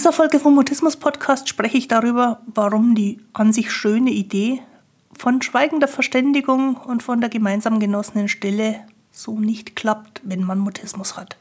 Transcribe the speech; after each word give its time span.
dieser 0.00 0.14
Folge 0.14 0.40
vom 0.40 0.54
Mutismus 0.54 0.96
Podcast 0.96 1.46
spreche 1.50 1.76
ich 1.76 1.86
darüber, 1.86 2.40
warum 2.46 2.94
die 2.94 3.20
an 3.34 3.52
sich 3.52 3.70
schöne 3.70 4.08
Idee 4.08 4.62
von 5.12 5.42
schweigender 5.42 5.88
Verständigung 5.88 6.76
und 6.76 7.02
von 7.02 7.20
der 7.20 7.28
gemeinsam 7.28 7.78
genossenen 7.80 8.26
Stille 8.26 8.80
so 9.12 9.38
nicht 9.38 9.76
klappt, 9.76 10.22
wenn 10.24 10.42
man 10.42 10.58
Mutismus 10.58 11.18
hat. 11.18 11.36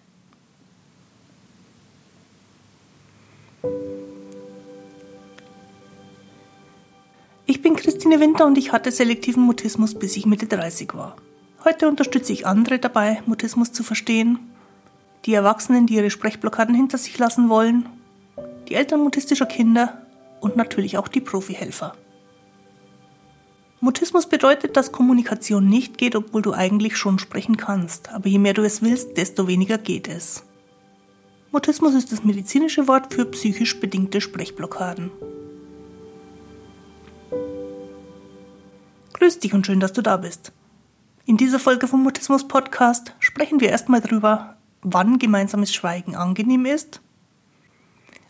Ich 7.46 7.62
bin 7.62 7.78
Christine 7.78 8.20
Winter 8.20 8.46
und 8.46 8.58
ich 8.58 8.74
hatte 8.74 8.92
selektiven 8.92 9.44
Mutismus, 9.44 9.98
bis 9.98 10.18
ich 10.18 10.26
Mitte 10.26 10.48
30 10.48 10.96
war. 10.96 11.16
Heute 11.64 11.88
unterstütze 11.88 12.34
ich 12.34 12.46
andere 12.46 12.78
dabei, 12.78 13.24
Mutismus 13.26 13.72
zu 13.72 13.84
verstehen. 13.84 14.38
Die 15.24 15.34
Erwachsenen, 15.34 15.86
die 15.86 15.94
ihre 15.94 16.10
Sprechblockaden 16.10 16.76
hinter 16.76 16.98
sich 16.98 17.18
lassen 17.18 17.48
wollen 17.48 17.88
die 18.70 18.76
Eltern 18.76 19.02
mutistischer 19.02 19.48
Kinder 19.48 20.02
und 20.40 20.56
natürlich 20.56 20.98
auch 20.98 21.08
die 21.08 21.22
Profihelfer. 21.22 21.96
Mutismus 23.82 24.28
bedeutet, 24.28 24.78
dass 24.78 24.92
Kommunikation 24.92 25.68
nicht 25.68 25.98
geht, 25.98 26.16
obwohl 26.16 26.42
du 26.42 26.54
eigentlich 26.54 26.98
schon 26.98 27.18
sprechen 27.18 27.58
kannst, 27.58 28.10
aber 28.10 28.28
je 28.28 28.38
mehr 28.38 28.54
du 28.54 28.62
es 28.64 28.82
willst, 28.82 29.18
desto 29.18 29.48
weniger 29.48 29.78
geht 29.78 30.08
es. 30.08 30.44
Mutismus 31.52 31.96
ist 31.96 32.12
das 32.12 32.24
medizinische 32.24 32.88
Wort 32.88 33.14
für 33.14 33.26
psychisch 33.26 33.80
bedingte 33.80 34.22
Sprechblockaden. 34.22 35.12
Grüß 39.14 39.40
dich 39.40 39.54
und 39.54 39.66
schön, 39.66 39.80
dass 39.80 39.94
du 39.94 40.02
da 40.02 40.18
bist. 40.18 40.52
In 41.26 41.38
dieser 41.38 41.60
Folge 41.60 41.88
vom 41.88 42.04
Mutismus 42.04 42.48
Podcast 42.48 43.14
sprechen 43.20 43.62
wir 43.62 43.70
erstmal 43.70 44.02
darüber, 44.02 44.58
wann 44.82 45.20
gemeinsames 45.20 45.74
Schweigen 45.74 46.16
angenehm 46.16 46.66
ist 46.66 47.02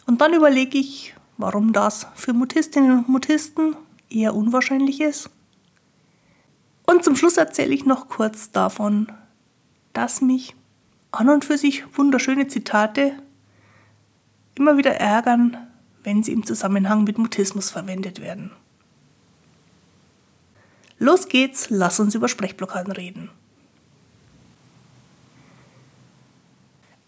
und 0.10 0.22
dann 0.22 0.34
überlege 0.34 0.80
ich, 0.80 1.14
warum 1.38 1.72
das 1.72 2.08
für 2.16 2.34
Mutistinnen 2.34 2.98
und 2.98 3.10
Mutisten 3.10 3.76
eher 4.10 4.34
unwahrscheinlich 4.34 5.02
ist. 5.02 5.30
Und 6.88 7.04
zum 7.04 7.16
Schluss 7.16 7.38
erzähle 7.38 7.76
ich 7.76 7.86
noch 7.86 8.10
kurz 8.10 8.50
davon, 8.50 9.12
dass 9.94 10.22
mich 10.22 10.56
an 11.12 11.30
und 11.30 11.46
für 11.46 11.60
sich 11.60 11.84
wunderschöne 11.96 12.48
Zitate 12.48 13.22
immer 14.56 14.78
wieder 14.78 14.96
ärgern, 14.96 15.58
wenn 16.02 16.24
sie 16.24 16.32
im 16.32 16.44
Zusammenhang 16.44 17.04
mit 17.04 17.20
Mutismus 17.20 17.70
verwendet 17.70 18.20
werden. 18.20 18.50
Los 20.98 21.28
geht's, 21.28 21.70
lass 21.70 22.00
uns 22.00 22.16
über 22.16 22.28
Sprechblockaden 22.28 22.94
reden. 22.94 23.30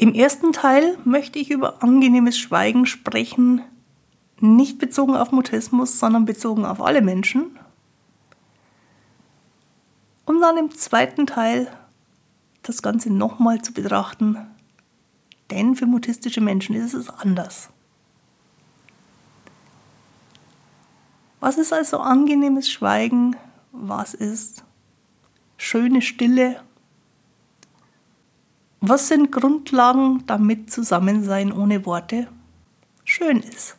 Im 0.02 0.16
ersten 0.16 0.52
Teil 0.52 0.98
möchte 1.06 1.38
ich 1.38 1.52
über 1.52 1.84
angenehmes 1.84 2.36
Schweigen 2.36 2.88
sprechen, 2.88 3.62
nicht 4.40 4.80
bezogen 4.80 5.16
auf 5.16 5.32
Mutismus, 5.32 6.00
sondern 6.00 6.26
bezogen 6.26 6.66
auf 6.66 6.82
alle 6.82 7.04
Menschen. 7.04 7.60
Um 10.26 10.42
dann 10.42 10.58
im 10.58 10.72
zweiten 10.72 11.28
Teil 11.28 11.72
das 12.64 12.82
Ganze 12.82 13.14
nochmal 13.14 13.62
zu 13.62 13.74
betrachten, 13.74 14.38
denn 15.52 15.76
für 15.76 15.86
mutistische 15.86 16.42
Menschen 16.42 16.74
ist 16.74 16.96
es 16.96 17.08
anders. 17.08 17.70
Was 21.40 21.60
ist 21.60 21.74
also 21.74 22.00
angenehmes 22.00 22.72
Schweigen? 22.72 23.36
Was 23.72 24.16
ist 24.16 24.64
schöne 25.58 26.02
Stille? 26.02 26.64
Was 28.84 29.10
sind 29.10 29.32
Grundlagen, 29.32 30.24
damit 30.26 30.72
Zusammensein 30.72 31.54
ohne 31.54 31.86
Worte 31.86 32.28
schön 33.06 33.40
ist? 33.42 33.78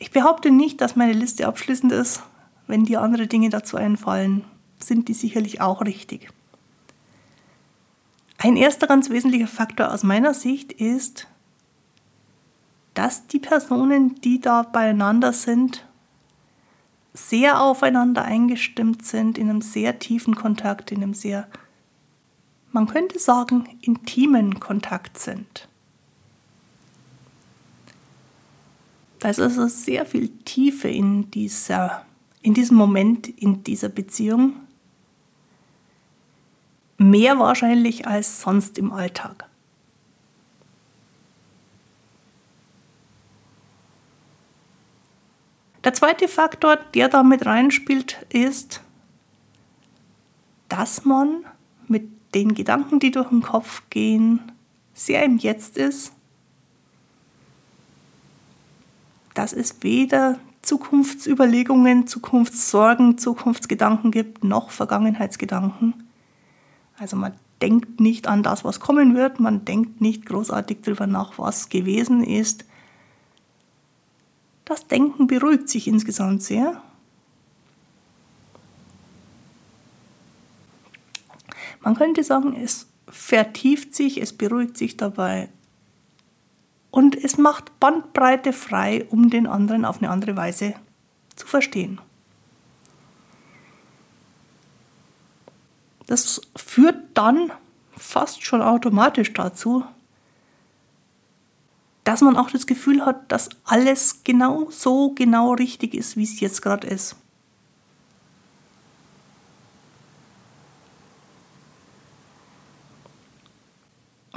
Ich 0.00 0.10
behaupte 0.10 0.50
nicht, 0.50 0.80
dass 0.80 0.96
meine 0.96 1.12
Liste 1.12 1.46
abschließend 1.46 1.92
ist. 1.92 2.24
Wenn 2.66 2.84
dir 2.84 3.02
andere 3.02 3.28
Dinge 3.28 3.50
dazu 3.50 3.76
einfallen, 3.76 4.44
sind 4.80 5.06
die 5.06 5.14
sicherlich 5.14 5.60
auch 5.60 5.82
richtig. 5.82 6.28
Ein 8.36 8.56
erster 8.56 8.88
ganz 8.88 9.08
wesentlicher 9.08 9.46
Faktor 9.46 9.92
aus 9.92 10.02
meiner 10.02 10.34
Sicht 10.34 10.72
ist, 10.72 11.28
dass 12.94 13.28
die 13.28 13.38
Personen, 13.38 14.20
die 14.22 14.40
da 14.40 14.62
beieinander 14.64 15.32
sind, 15.32 15.86
sehr 17.14 17.60
aufeinander 17.60 18.24
eingestimmt 18.24 19.06
sind, 19.06 19.38
in 19.38 19.48
einem 19.48 19.60
sehr 19.62 20.00
tiefen 20.00 20.34
Kontakt, 20.34 20.90
in 20.90 21.00
einem 21.04 21.14
sehr 21.14 21.46
man 22.72 22.86
könnte 22.86 23.18
sagen, 23.18 23.68
intimen 23.82 24.58
Kontakt 24.58 25.18
sind. 25.18 25.68
Da 29.18 29.28
ist 29.28 29.40
also 29.40 29.68
sehr 29.68 30.04
viel 30.04 30.28
Tiefe 30.44 30.88
in, 30.88 31.30
dieser, 31.30 32.04
in 32.40 32.54
diesem 32.54 32.76
Moment, 32.76 33.28
in 33.28 33.62
dieser 33.62 33.88
Beziehung. 33.88 34.54
Mehr 36.98 37.38
wahrscheinlich 37.38 38.06
als 38.06 38.40
sonst 38.40 38.78
im 38.78 38.92
Alltag. 38.92 39.48
Der 45.84 45.94
zweite 45.94 46.28
Faktor, 46.28 46.76
der 46.94 47.08
da 47.08 47.22
mit 47.22 47.44
reinspielt, 47.44 48.24
ist, 48.28 48.80
dass 50.68 51.04
man 51.04 51.44
mit 51.86 52.08
den 52.34 52.54
Gedanken, 52.54 52.98
die 52.98 53.10
durch 53.10 53.28
den 53.28 53.42
Kopf 53.42 53.82
gehen, 53.90 54.40
sehr 54.94 55.24
im 55.24 55.38
Jetzt 55.38 55.76
ist, 55.76 56.12
dass 59.34 59.52
es 59.52 59.82
weder 59.82 60.38
Zukunftsüberlegungen, 60.62 62.06
Zukunftssorgen, 62.06 63.18
Zukunftsgedanken 63.18 64.10
gibt, 64.10 64.44
noch 64.44 64.70
Vergangenheitsgedanken. 64.70 65.94
Also 66.98 67.16
man 67.16 67.32
denkt 67.60 68.00
nicht 68.00 68.28
an 68.28 68.42
das, 68.42 68.64
was 68.64 68.80
kommen 68.80 69.14
wird, 69.14 69.40
man 69.40 69.64
denkt 69.64 70.00
nicht 70.00 70.26
großartig 70.26 70.78
darüber 70.82 71.06
nach, 71.06 71.38
was 71.38 71.68
gewesen 71.68 72.22
ist. 72.22 72.64
Das 74.64 74.86
Denken 74.86 75.26
beruhigt 75.26 75.68
sich 75.68 75.88
insgesamt 75.88 76.42
sehr 76.42 76.82
Man 81.82 81.94
könnte 81.94 82.22
sagen, 82.24 82.56
es 82.56 82.86
vertieft 83.08 83.94
sich, 83.94 84.20
es 84.20 84.32
beruhigt 84.32 84.76
sich 84.76 84.96
dabei 84.96 85.48
und 86.90 87.16
es 87.16 87.38
macht 87.38 87.78
Bandbreite 87.80 88.52
frei, 88.52 89.06
um 89.10 89.30
den 89.30 89.46
anderen 89.46 89.84
auf 89.84 89.98
eine 89.98 90.10
andere 90.10 90.36
Weise 90.36 90.74
zu 91.36 91.46
verstehen. 91.46 92.00
Das 96.06 96.40
führt 96.56 96.98
dann 97.14 97.50
fast 97.96 98.44
schon 98.44 98.60
automatisch 98.60 99.32
dazu, 99.32 99.84
dass 102.04 102.20
man 102.20 102.36
auch 102.36 102.50
das 102.50 102.66
Gefühl 102.66 103.06
hat, 103.06 103.30
dass 103.30 103.48
alles 103.64 104.24
genau 104.24 104.70
so 104.70 105.14
genau 105.14 105.54
richtig 105.54 105.94
ist, 105.94 106.16
wie 106.16 106.24
es 106.24 106.40
jetzt 106.40 106.60
gerade 106.60 106.86
ist. 106.86 107.16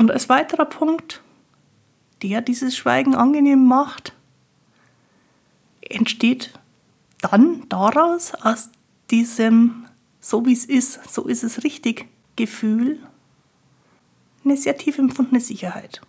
Und 0.06 0.12
als 0.12 0.30
weiterer 0.30 0.66
Punkt, 0.66 1.24
der 2.22 2.42
dieses 2.42 2.78
Schweigen 2.78 3.16
angenehm 3.16 3.66
macht, 3.66 4.14
entsteht 5.82 6.54
dann 7.22 7.68
daraus, 7.70 8.36
aus 8.36 8.70
diesem 9.10 9.88
so 10.20 10.46
wie 10.46 10.54
es 10.54 10.66
ist, 10.66 11.12
so 11.12 11.24
ist 11.24 11.44
es 11.44 11.64
richtig 11.64 12.08
Gefühl, 12.36 13.00
eine 14.44 14.56
sehr 14.58 14.78
tief 14.78 15.00
empfundene 15.00 15.40
Sicherheit. 15.40 16.02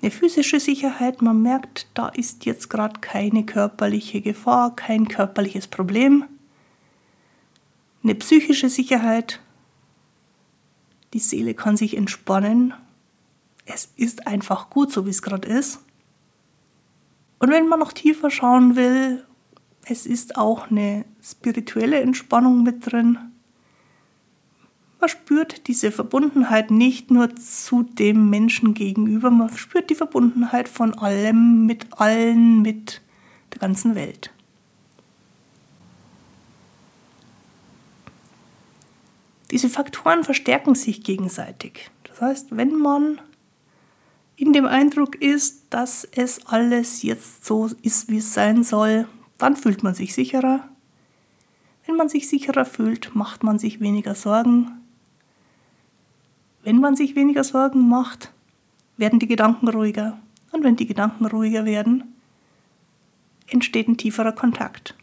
Eine 0.00 0.10
physische 0.10 0.58
Sicherheit, 0.58 1.20
man 1.20 1.42
merkt, 1.42 1.86
da 1.92 2.08
ist 2.08 2.46
jetzt 2.46 2.70
gerade 2.70 3.00
keine 3.00 3.44
körperliche 3.44 4.22
Gefahr, 4.22 4.74
kein 4.74 5.06
körperliches 5.06 5.66
Problem 5.66 6.24
eine 8.02 8.14
psychische 8.14 8.68
Sicherheit. 8.68 9.40
Die 11.12 11.18
Seele 11.18 11.54
kann 11.54 11.76
sich 11.76 11.96
entspannen. 11.96 12.74
Es 13.64 13.92
ist 13.96 14.26
einfach 14.26 14.70
gut, 14.70 14.90
so 14.90 15.06
wie 15.06 15.10
es 15.10 15.22
gerade 15.22 15.48
ist. 15.48 15.80
Und 17.38 17.50
wenn 17.50 17.68
man 17.68 17.80
noch 17.80 17.92
tiefer 17.92 18.30
schauen 18.30 18.76
will, 18.76 19.24
es 19.84 20.06
ist 20.06 20.36
auch 20.36 20.70
eine 20.70 21.04
spirituelle 21.20 22.00
Entspannung 22.00 22.62
mit 22.62 22.90
drin. 22.90 23.18
Man 25.00 25.08
spürt 25.08 25.66
diese 25.66 25.90
Verbundenheit 25.90 26.70
nicht 26.70 27.10
nur 27.10 27.34
zu 27.34 27.82
dem 27.82 28.30
Menschen 28.30 28.74
gegenüber, 28.74 29.30
man 29.30 29.56
spürt 29.56 29.90
die 29.90 29.96
Verbundenheit 29.96 30.68
von 30.68 30.94
allem, 30.94 31.66
mit 31.66 31.86
allen, 31.98 32.62
mit 32.62 33.02
der 33.52 33.58
ganzen 33.58 33.96
Welt. 33.96 34.32
Diese 39.52 39.68
Faktoren 39.68 40.24
verstärken 40.24 40.74
sich 40.74 41.04
gegenseitig. 41.04 41.90
Das 42.04 42.22
heißt, 42.22 42.56
wenn 42.56 42.74
man 42.74 43.20
in 44.34 44.54
dem 44.54 44.64
Eindruck 44.64 45.16
ist, 45.16 45.66
dass 45.68 46.04
es 46.04 46.46
alles 46.46 47.02
jetzt 47.02 47.44
so 47.44 47.68
ist, 47.82 48.08
wie 48.08 48.16
es 48.16 48.32
sein 48.32 48.64
soll, 48.64 49.06
dann 49.36 49.54
fühlt 49.54 49.82
man 49.82 49.94
sich 49.94 50.14
sicherer. 50.14 50.66
Wenn 51.86 51.96
man 51.96 52.08
sich 52.08 52.30
sicherer 52.30 52.64
fühlt, 52.64 53.14
macht 53.14 53.42
man 53.42 53.58
sich 53.58 53.78
weniger 53.78 54.14
Sorgen. 54.14 54.80
Wenn 56.62 56.80
man 56.80 56.96
sich 56.96 57.14
weniger 57.14 57.44
Sorgen 57.44 57.86
macht, 57.88 58.32
werden 58.96 59.18
die 59.18 59.28
Gedanken 59.28 59.68
ruhiger. 59.68 60.18
Und 60.52 60.64
wenn 60.64 60.76
die 60.76 60.86
Gedanken 60.86 61.26
ruhiger 61.26 61.66
werden, 61.66 62.14
entsteht 63.48 63.86
ein 63.86 63.98
tieferer 63.98 64.32
Kontakt. 64.32 64.96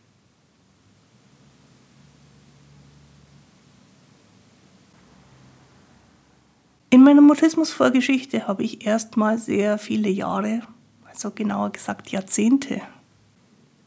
Meiner 7.10 7.22
Mutismus-Vorgeschichte 7.22 8.48
habe 8.48 8.62
ich 8.62 8.86
erstmal 8.86 9.40
sehr 9.40 9.80
viele 9.80 10.10
Jahre, 10.10 10.62
also 11.10 11.32
genauer 11.32 11.72
gesagt 11.72 12.12
Jahrzehnte, 12.12 12.84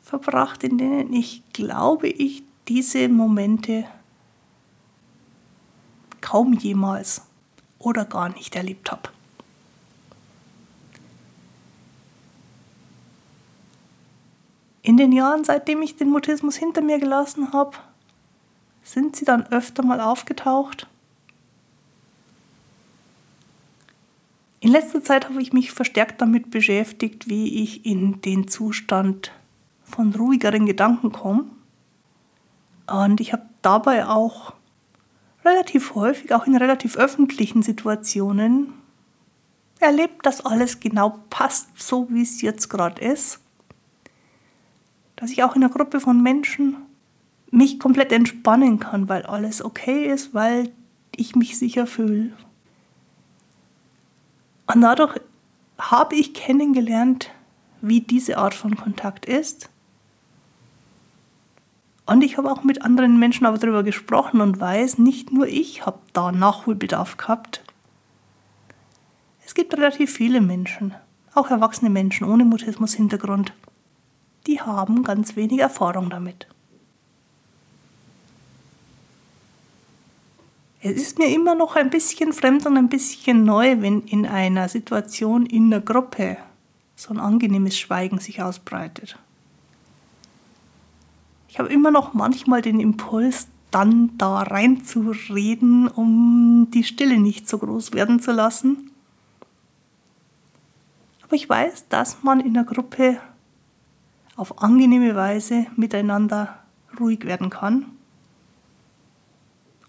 verbracht, 0.03 0.65
in 0.65 0.77
denen 0.77 1.13
ich 1.13 1.45
glaube 1.53 2.09
ich 2.09 2.43
diese 2.67 3.09
Momente 3.09 3.85
kaum 6.21 6.55
jemals 6.55 7.23
oder 7.79 8.05
gar 8.05 8.29
nicht 8.31 8.57
erlebt 8.57 8.91
habe. 8.91 9.11
In 14.83 14.97
den 14.97 15.13
Jahren, 15.13 15.45
seitdem 15.45 15.81
ich 15.83 15.95
den 15.95 16.11
Mutismus 16.11 16.57
hinter 16.57 16.81
mir 16.81 16.99
gelassen 16.99 17.53
habe, 17.53 17.77
sind 18.83 19.15
sie 19.15 19.25
dann 19.25 19.47
öfter 19.47 19.85
mal 19.85 20.01
aufgetaucht 20.01 20.89
In 24.63 24.71
letzter 24.71 25.03
Zeit 25.03 25.29
habe 25.29 25.43
ich 25.43 25.53
mich 25.53 25.73
verstärkt 25.73 26.21
damit 26.23 26.53
beschäftigt, 26.53 27.29
wie 27.29 27.65
ich 27.65 27.85
in 27.85 28.21
den 28.21 28.47
Zustand 28.47 29.33
von 29.83 30.15
ruhigeren 30.15 30.67
Gedanken 30.67 31.11
komme. 31.11 31.47
Und 32.87 33.21
ich 33.21 33.33
habe 33.33 33.43
dabei 33.63 34.07
auch 34.07 34.53
relativ 35.45 35.97
häufig, 35.97 36.33
auch 36.33 36.47
in 36.47 36.55
relativ 36.55 36.97
öffentlichen 36.97 37.65
Situationen, 37.65 38.73
erlebt, 39.81 40.25
dass 40.25 40.47
alles 40.47 40.79
genau 40.79 41.19
passt, 41.29 41.71
so 41.83 42.07
wie 42.11 42.23
es 42.23 42.41
jetzt 42.41 42.69
gerade 42.69 43.05
ist. 43.05 43.41
Dass 45.17 45.33
ich 45.33 45.43
auch 45.43 45.57
in 45.57 45.65
einer 45.65 45.73
Gruppe 45.73 45.99
von 45.99 46.23
Menschen 46.23 46.77
mich 47.51 47.81
komplett 47.81 48.13
entspannen 48.13 48.79
kann, 48.79 49.09
weil 49.09 49.27
alles 49.27 49.61
okay 49.61 50.07
ist, 50.07 50.35
weil 50.35 50.71
ich 51.17 51.35
mich 51.35 51.59
sicher 51.59 51.89
fühle. 51.89 52.31
Und 54.73 54.81
dadurch 54.81 55.21
habe 55.79 56.15
ich 56.17 56.35
kennengelernt, 56.35 57.31
wie 57.81 58.01
diese 58.01 58.39
Art 58.39 58.55
von 58.55 58.77
Kontakt 58.77 59.27
ist. 59.27 59.69
Und 62.07 62.23
ich 62.23 62.37
habe 62.37 62.51
auch 62.51 62.65
mit 62.65 62.83
anderen 62.83 63.19
Menschen 63.19 63.45
darüber 63.45 63.83
gesprochen 63.83 64.41
und 64.41 64.61
weiß, 64.61 64.99
nicht 64.99 65.33
nur 65.33 65.47
ich 65.47 65.85
habe 65.87 65.99
da 66.13 66.33
Nachholbedarf 66.33 67.17
gehabt. 67.17 67.63
Es 69.45 69.55
gibt 69.55 69.75
relativ 69.75 70.13
viele 70.13 70.41
Menschen, 70.41 70.95
auch 71.35 71.51
erwachsene 71.51 71.91
Menschen 71.91 72.27
ohne 72.27 72.45
Mutismus-Hintergrund, 72.45 73.53
die 74.47 74.61
haben 74.61 75.05
ganz 75.05 75.37
wenig 75.37 75.61
Erfahrung 75.61 76.11
damit. 76.11 76.47
Es 80.85 80.97
ist 80.97 81.19
mir 81.21 81.33
immer 81.33 81.55
noch 81.55 81.77
ein 81.77 81.91
bisschen 81.91 82.33
fremd 82.33 82.67
und 82.67 82.77
ein 82.77 82.89
bisschen 82.89 83.45
neu, 83.45 83.81
wenn 83.81 84.01
in 84.01 84.27
einer 84.27 84.69
Situation 84.69 85.47
in 85.47 85.71
der 85.71 85.81
Gruppe 85.81 86.39
so 86.97 87.15
ein 87.15 87.21
angenehmes 87.21 87.79
Schweigen 87.79 88.19
sich 88.19 88.43
ausbreitet. 88.43 89.17
Ich 91.49 91.61
habe 91.61 91.69
immer 91.69 91.93
noch 91.93 92.15
manchmal 92.15 92.63
den 92.63 92.81
Impuls, 92.81 93.47
dann 93.71 94.19
da 94.19 94.43
reinzureden, 94.43 95.87
um 95.87 96.69
die 96.75 96.85
Stille 96.85 97.19
nicht 97.19 97.49
so 97.49 97.59
groß 97.59 97.93
werden 97.93 98.19
zu 98.19 98.33
lassen. 98.33 98.91
Aber 101.23 101.37
ich 101.37 101.49
weiß, 101.49 101.89
dass 101.91 102.25
man 102.25 102.41
in 102.41 102.55
der 102.55 102.65
Gruppe 102.65 103.21
auf 104.35 104.61
angenehme 104.61 105.15
Weise 105.15 105.67
miteinander 105.77 106.59
ruhig 106.99 107.25
werden 107.25 107.51
kann 107.51 107.87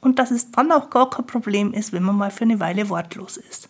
und 0.03 0.19
dass 0.19 0.31
es 0.31 0.51
dann 0.51 0.71
auch 0.71 0.89
gar 0.89 1.09
kein 1.09 1.25
Problem 1.25 1.73
ist, 1.73 1.93
wenn 1.93 2.03
man 2.03 2.17
mal 2.17 2.31
für 2.31 2.43
eine 2.43 2.59
Weile 2.59 2.89
wortlos 2.89 3.37
ist. 3.37 3.69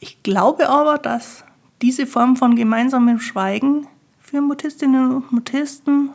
Ich 0.00 0.22
glaube 0.22 0.68
aber, 0.68 0.98
dass 0.98 1.44
diese 1.80 2.06
Form 2.06 2.36
von 2.36 2.56
gemeinsamem 2.56 3.20
Schweigen 3.20 3.86
für 4.20 4.40
Mutistinnen 4.40 5.12
und 5.12 5.32
Mutisten 5.32 6.10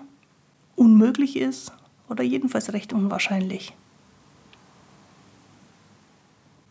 unmöglich 0.76 1.38
ist 1.38 1.72
oder 2.10 2.24
jedenfalls 2.24 2.74
recht 2.74 2.94
unwahrscheinlich. 2.94 3.74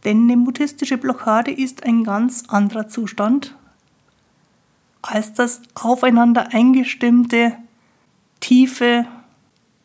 Denn 0.04 0.24
eine 0.24 0.36
mutistische 0.36 0.98
Blockade 0.98 1.50
ist 1.50 1.84
ein 1.84 2.04
ganz 2.04 2.44
anderer 2.48 2.88
Zustand 2.88 3.54
als 5.06 5.32
das 5.34 5.62
aufeinander 5.74 6.52
eingestimmte, 6.52 7.56
tiefe 8.40 9.06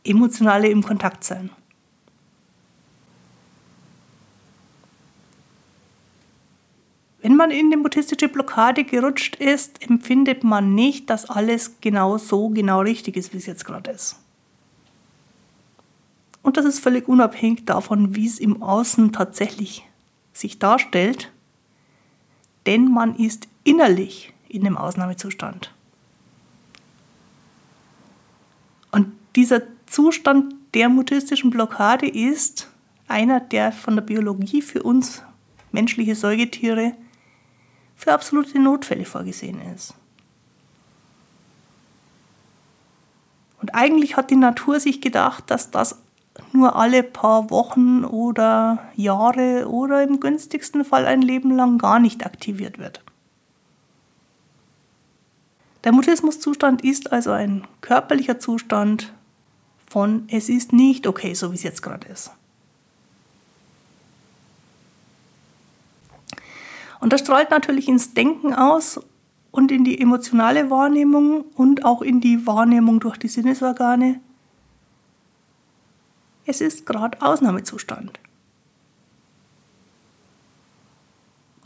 emotionale 0.04 0.70
im 0.70 0.84
Kontakt 0.84 1.24
sein. 1.24 1.52
Wenn 7.22 7.36
man 7.36 7.52
in 7.52 7.70
die 7.70 7.78
mutistische 7.78 8.28
Blockade 8.30 8.84
gerutscht 8.84 9.36
ist, 9.36 9.88
empfindet 9.88 10.44
man 10.44 10.74
nicht, 10.74 11.10
dass 11.10 11.30
alles 11.30 11.80
genau 11.80 12.18
so 12.18 12.50
genau 12.50 12.82
richtig 12.82 13.16
ist, 13.16 13.32
wie 13.32 13.38
es 13.38 13.46
jetzt 13.46 13.64
gerade 13.64 13.92
ist. 13.92 14.18
Und 16.42 16.58
das 16.58 16.66
ist 16.66 16.80
völlig 16.80 17.08
unabhängig 17.08 17.66
davon, 17.66 18.16
wie 18.16 18.26
es 18.26 18.40
im 18.40 18.64
Außen 18.64 19.12
tatsächlich 19.12 19.88
sich 20.34 20.58
darstellt, 20.58 21.32
denn 22.66 22.92
man 22.92 23.16
ist 23.16 23.48
innerlich 23.64 24.34
in 24.48 24.64
dem 24.64 24.78
Ausnahmezustand. 24.78 25.72
Und 28.92 29.12
dieser 29.36 29.62
Zustand 29.92 30.56
der 30.74 30.88
mutistischen 30.88 31.50
Blockade 31.50 32.08
ist 32.08 32.70
einer, 33.10 33.42
der 33.42 33.74
von 33.74 33.96
der 33.96 34.02
Biologie 34.02 34.62
für 34.62 34.84
uns 34.84 35.22
menschliche 35.74 36.16
Säugetiere 36.16 36.94
für 37.98 38.14
absolute 38.14 38.58
Notfälle 38.58 39.04
vorgesehen 39.04 39.60
ist. 39.76 39.94
Und 43.62 43.76
eigentlich 43.76 44.16
hat 44.16 44.32
die 44.32 44.38
Natur 44.38 44.80
sich 44.80 45.02
gedacht, 45.02 45.52
dass 45.52 45.72
das 45.72 46.02
nur 46.54 46.78
alle 46.78 47.04
paar 47.04 47.50
Wochen 47.50 48.06
oder 48.06 48.80
Jahre 48.96 49.68
oder 49.68 50.04
im 50.04 50.22
günstigsten 50.22 50.86
Fall 50.86 51.06
ein 51.06 51.22
Leben 51.22 51.52
lang 51.52 51.78
gar 51.78 52.00
nicht 52.00 52.26
aktiviert 52.26 52.80
wird. 52.80 53.04
Der 55.84 55.92
Mutismuszustand 55.92 56.82
ist 56.82 57.12
also 57.12 57.32
ein 57.32 57.68
körperlicher 57.82 58.40
Zustand, 58.40 59.14
von 59.92 60.24
es 60.30 60.48
ist 60.48 60.72
nicht 60.72 61.06
okay, 61.06 61.34
so 61.34 61.52
wie 61.52 61.56
es 61.56 61.64
jetzt 61.64 61.82
gerade 61.84 62.08
ist. 62.08 62.32
Und 67.02 67.12
das 67.12 67.20
strahlt 67.20 67.50
natürlich 67.50 67.90
ins 67.90 68.14
Denken 68.14 68.54
aus 68.54 69.02
und 69.52 69.70
in 69.70 69.84
die 69.84 70.00
emotionale 70.00 70.70
Wahrnehmung 70.70 71.42
und 71.56 71.84
auch 71.84 72.02
in 72.02 72.22
die 72.22 72.48
Wahrnehmung 72.48 73.02
durch 73.02 73.18
die 73.18 73.28
Sinnesorgane. 73.28 74.22
Es 76.46 76.62
ist 76.62 76.86
gerade 76.86 77.22
Ausnahmezustand. 77.22 78.18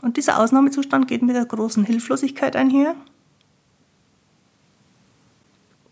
Und 0.02 0.16
dieser 0.16 0.40
Ausnahmezustand 0.40 1.06
geht 1.06 1.22
mit 1.22 1.36
der 1.36 1.46
großen 1.46 1.84
Hilflosigkeit 1.84 2.56
einher. 2.56 2.96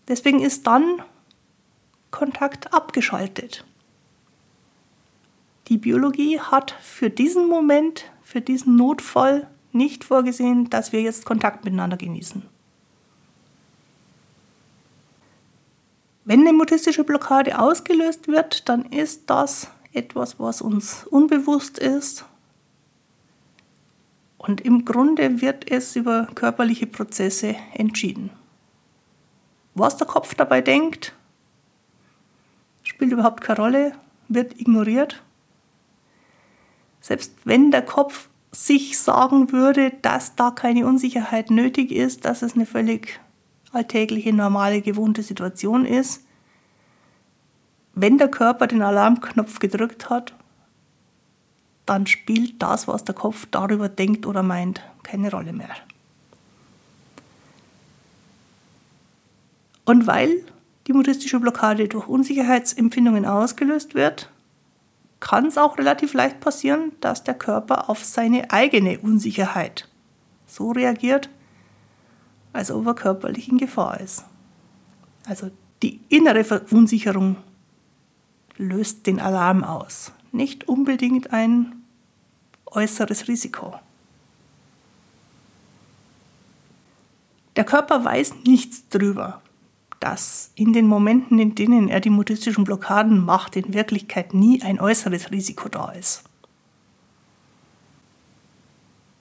Deswegen 0.09 0.41
ist 0.41 0.67
dann 0.67 1.00
Kontakt 2.14 2.73
abgeschaltet. 2.73 3.64
Die 5.66 5.78
Biologie 5.78 6.38
hat 6.38 6.71
für 6.80 7.11
diesen 7.11 7.49
Moment, 7.49 8.04
für 8.23 8.40
diesen 8.40 8.76
Notfall 8.76 9.49
nicht 9.73 10.04
vorgesehen, 10.04 10.71
dass 10.71 10.92
wir 10.92 11.02
jetzt 11.02 11.25
Kontakt 11.25 11.64
miteinander 11.64 11.97
genießen. 11.97 12.42
Wenn 16.25 16.42
eine 16.42 16.52
mutistische 16.52 17.02
Blockade 17.02 17.59
ausgelöst 17.59 18.28
wird, 18.28 18.68
dann 18.68 18.85
ist 18.92 19.28
das 19.28 19.73
etwas, 19.92 20.38
was 20.38 20.62
uns 20.62 21.04
unbewusst 21.09 21.80
ist. 21.80 22.26
Und 24.38 24.61
im 24.61 24.85
Grunde 24.85 25.40
wird 25.40 25.68
es 25.68 25.97
über 25.97 26.28
körperliche 26.37 26.87
Prozesse 26.87 27.56
entschieden. 27.73 28.30
Was 29.75 29.97
der 29.97 30.06
Kopf 30.06 30.37
dabei 30.37 30.61
denkt, 30.61 31.12
spielt 32.94 33.12
überhaupt 33.12 33.40
keine 33.40 33.58
Rolle, 33.58 33.92
wird 34.28 34.60
ignoriert. 34.60 35.22
Selbst 37.00 37.34
wenn 37.44 37.70
der 37.70 37.82
Kopf 37.82 38.28
sich 38.52 38.98
sagen 38.98 39.50
würde, 39.50 39.90
dass 40.02 40.36
da 40.36 40.52
keine 40.52 40.86
Unsicherheit 40.86 41.50
nötig 41.50 41.90
ist, 41.90 42.24
dass 42.24 42.42
es 42.42 42.54
eine 42.54 42.66
völlig 42.66 43.20
alltägliche, 43.72 44.32
normale, 44.32 44.80
gewohnte 44.80 45.24
Situation 45.24 45.84
ist, 45.84 46.24
wenn 47.94 48.16
der 48.16 48.28
Körper 48.28 48.68
den 48.68 48.82
Alarmknopf 48.82 49.58
gedrückt 49.58 50.08
hat, 50.08 50.34
dann 51.86 52.06
spielt 52.06 52.62
das, 52.62 52.86
was 52.86 53.04
der 53.04 53.14
Kopf 53.14 53.46
darüber 53.50 53.88
denkt 53.88 54.24
oder 54.24 54.42
meint, 54.42 54.82
keine 55.02 55.30
Rolle 55.30 55.52
mehr. 55.52 55.74
Und 59.84 60.06
weil 60.06 60.44
die 60.87 60.93
mutistische 60.93 61.41
Blockade 61.41 61.88
durch 61.88 62.07
Unsicherheitsempfindungen 62.09 63.25
ausgelöst 63.25 63.95
wird, 63.95 64.31
kann 65.21 65.47
es 65.47 65.57
auch 65.57 65.79
relativ 65.79 66.12
leicht 66.12 66.41
passieren, 66.41 66.93
dass 67.00 67.25
der 67.25 67.35
Körper 67.35 67.88
auf 67.88 68.05
seine 68.05 68.50
eigene 68.50 68.99
Unsicherheit 68.99 69.88
so 70.47 70.73
reagiert, 70.73 71.31
als 72.53 72.71
ob 72.71 72.87
er 72.87 72.95
körperlich 72.95 73.49
in 73.49 73.59
Gefahr 73.59 74.00
ist. 74.00 74.25
Also 75.26 75.50
die 75.83 76.00
innere 76.09 76.45
Verunsicherung 76.45 77.37
löst 78.57 79.07
den 79.07 79.19
Alarm 79.19 79.64
aus, 79.64 80.12
nicht 80.33 80.69
unbedingt 80.69 81.33
ein 81.33 81.83
äußeres 82.67 83.29
Risiko. 83.29 83.75
Der 87.57 87.64
Körper 87.64 88.05
weiß 88.05 88.35
nichts 88.45 88.88
drüber, 88.88 89.41
dass 90.04 90.50
in 90.54 90.75
den 90.75 90.87
Momenten, 90.87 91.38
in 91.38 91.54
denen 91.54 91.88
er 91.88 91.99
die 91.99 92.11
mutistischen 92.11 92.64
Blockaden 92.64 93.25
macht, 93.25 93.56
in 93.56 93.73
Wirklichkeit 93.73 94.34
nie 94.34 94.61
ein 94.61 94.78
äußeres 94.78 95.30
Risiko 95.30 95.70
da 95.70 95.92
ist. 95.92 96.25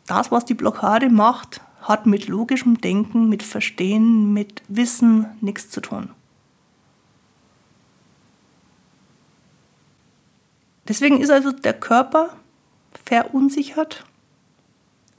Das, 0.07 0.29
was 0.29 0.43
die 0.43 0.55
Blockade 0.55 1.09
macht, 1.09 1.61
hat 1.79 2.05
mit 2.05 2.27
logischem 2.27 2.81
Denken, 2.81 3.29
mit 3.29 3.43
Verstehen, 3.43 4.33
mit 4.33 4.61
Wissen 4.67 5.27
nichts 5.39 5.69
zu 5.69 5.79
tun. 5.79 6.09
Deswegen 10.89 11.21
ist 11.21 11.29
also 11.29 11.53
der 11.53 11.75
Körper 11.75 12.35
verunsichert 13.05 14.03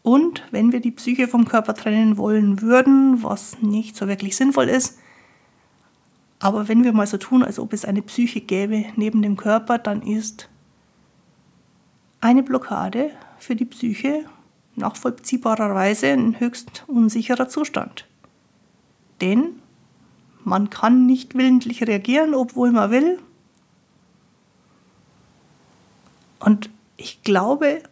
und 0.02 0.42
wenn 0.50 0.72
wir 0.72 0.80
die 0.80 0.90
Psyche 0.90 1.26
vom 1.26 1.46
Körper 1.46 1.72
trennen 1.72 2.18
wollen 2.18 2.60
würden, 2.60 3.22
was 3.22 3.62
nicht 3.62 3.96
so 3.96 4.08
wirklich 4.08 4.36
sinnvoll 4.36 4.68
ist, 4.68 4.98
aber 6.44 6.68
wenn 6.68 6.84
wir 6.84 6.92
mal 6.92 7.06
so 7.06 7.16
tun, 7.16 7.42
als 7.42 7.58
ob 7.58 7.72
es 7.72 7.86
eine 7.86 8.02
Psyche 8.02 8.42
gäbe 8.42 8.84
neben 8.96 9.22
dem 9.22 9.34
Körper, 9.34 9.78
dann 9.78 10.02
ist 10.02 10.50
eine 12.20 12.42
Blockade 12.42 13.12
für 13.38 13.56
die 13.56 13.64
Psyche 13.64 14.26
nachvollziehbarerweise 14.76 16.08
ein 16.08 16.38
höchst 16.38 16.84
unsicherer 16.86 17.48
Zustand. 17.48 18.06
Denn 19.22 19.62
man 20.44 20.68
kann 20.68 21.06
nicht 21.06 21.34
willentlich 21.34 21.82
reagieren, 21.82 22.34
obwohl 22.34 22.72
man 22.72 22.90
will. 22.90 23.18
Und 26.40 26.68
ich 26.98 27.22
glaube, 27.22 27.82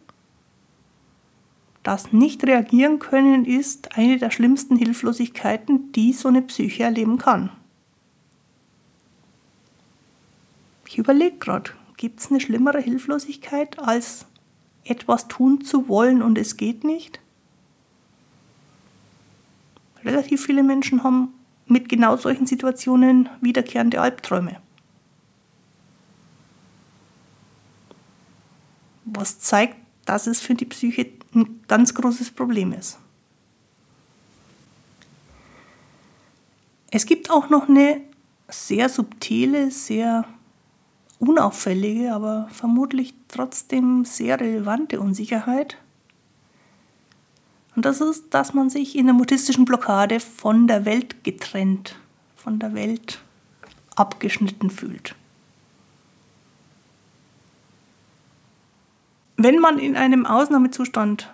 das 1.81 2.13
Nicht-Reagieren 2.13 2.99
können 2.99 3.45
ist 3.45 3.97
eine 3.97 4.19
der 4.19 4.29
schlimmsten 4.29 4.75
Hilflosigkeiten, 4.75 5.91
die 5.93 6.13
so 6.13 6.27
eine 6.27 6.43
Psyche 6.43 6.83
erleben 6.83 7.17
kann. 7.17 7.49
Ich 10.93 10.99
überlege 10.99 11.37
gerade, 11.37 11.71
gibt 11.97 12.19
es 12.19 12.29
eine 12.29 12.39
schlimmere 12.39 12.79
Hilflosigkeit, 12.79 13.79
als 13.79 14.27
etwas 14.83 15.27
tun 15.27 15.61
zu 15.61 15.87
wollen 15.87 16.21
und 16.21 16.37
es 16.37 16.55
geht 16.55 16.83
nicht? 16.83 17.19
Relativ 20.05 20.45
viele 20.45 20.61
Menschen 20.61 21.03
haben 21.03 21.33
mit 21.65 21.89
genau 21.89 22.15
solchen 22.15 22.45
Situationen 22.45 23.27
wiederkehrende 23.41 23.99
Albträume. 23.99 24.61
Was 29.05 29.39
zeigt, 29.39 29.77
dass 30.05 30.27
es 30.27 30.41
für 30.41 30.53
die 30.53 30.65
Psyche 30.65 31.07
ein 31.33 31.63
ganz 31.67 31.95
großes 31.95 32.29
Problem 32.29 32.71
ist. 32.71 32.99
Es 36.91 37.07
gibt 37.07 37.31
auch 37.31 37.49
noch 37.49 37.67
eine 37.67 37.99
sehr 38.47 38.89
subtile, 38.89 39.71
sehr 39.71 40.27
unauffällige, 41.23 42.13
aber 42.13 42.47
vermutlich 42.51 43.13
trotzdem 43.27 44.05
sehr 44.05 44.39
relevante 44.39 44.99
Unsicherheit. 44.99 45.77
Und 47.75 47.85
das 47.85 48.01
ist, 48.01 48.33
dass 48.33 48.53
man 48.53 48.69
sich 48.69 48.95
in 48.95 49.05
der 49.05 49.15
mutistischen 49.15 49.65
Blockade 49.65 50.19
von 50.19 50.67
der 50.67 50.85
Welt 50.85 51.23
getrennt, 51.23 51.95
von 52.35 52.59
der 52.59 52.73
Welt 52.73 53.21
abgeschnitten 53.95 54.69
fühlt. 54.69 55.15
Wenn 59.37 59.59
man 59.59 59.79
in 59.79 59.95
einem 59.95 60.25
Ausnahmezustand 60.25 61.33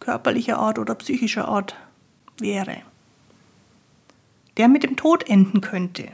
körperlicher 0.00 0.58
Art 0.58 0.78
oder 0.78 0.94
psychischer 0.94 1.48
Art 1.48 1.76
wäre, 2.38 2.78
der 4.56 4.68
mit 4.68 4.82
dem 4.82 4.96
Tod 4.96 5.28
enden 5.28 5.60
könnte, 5.60 6.08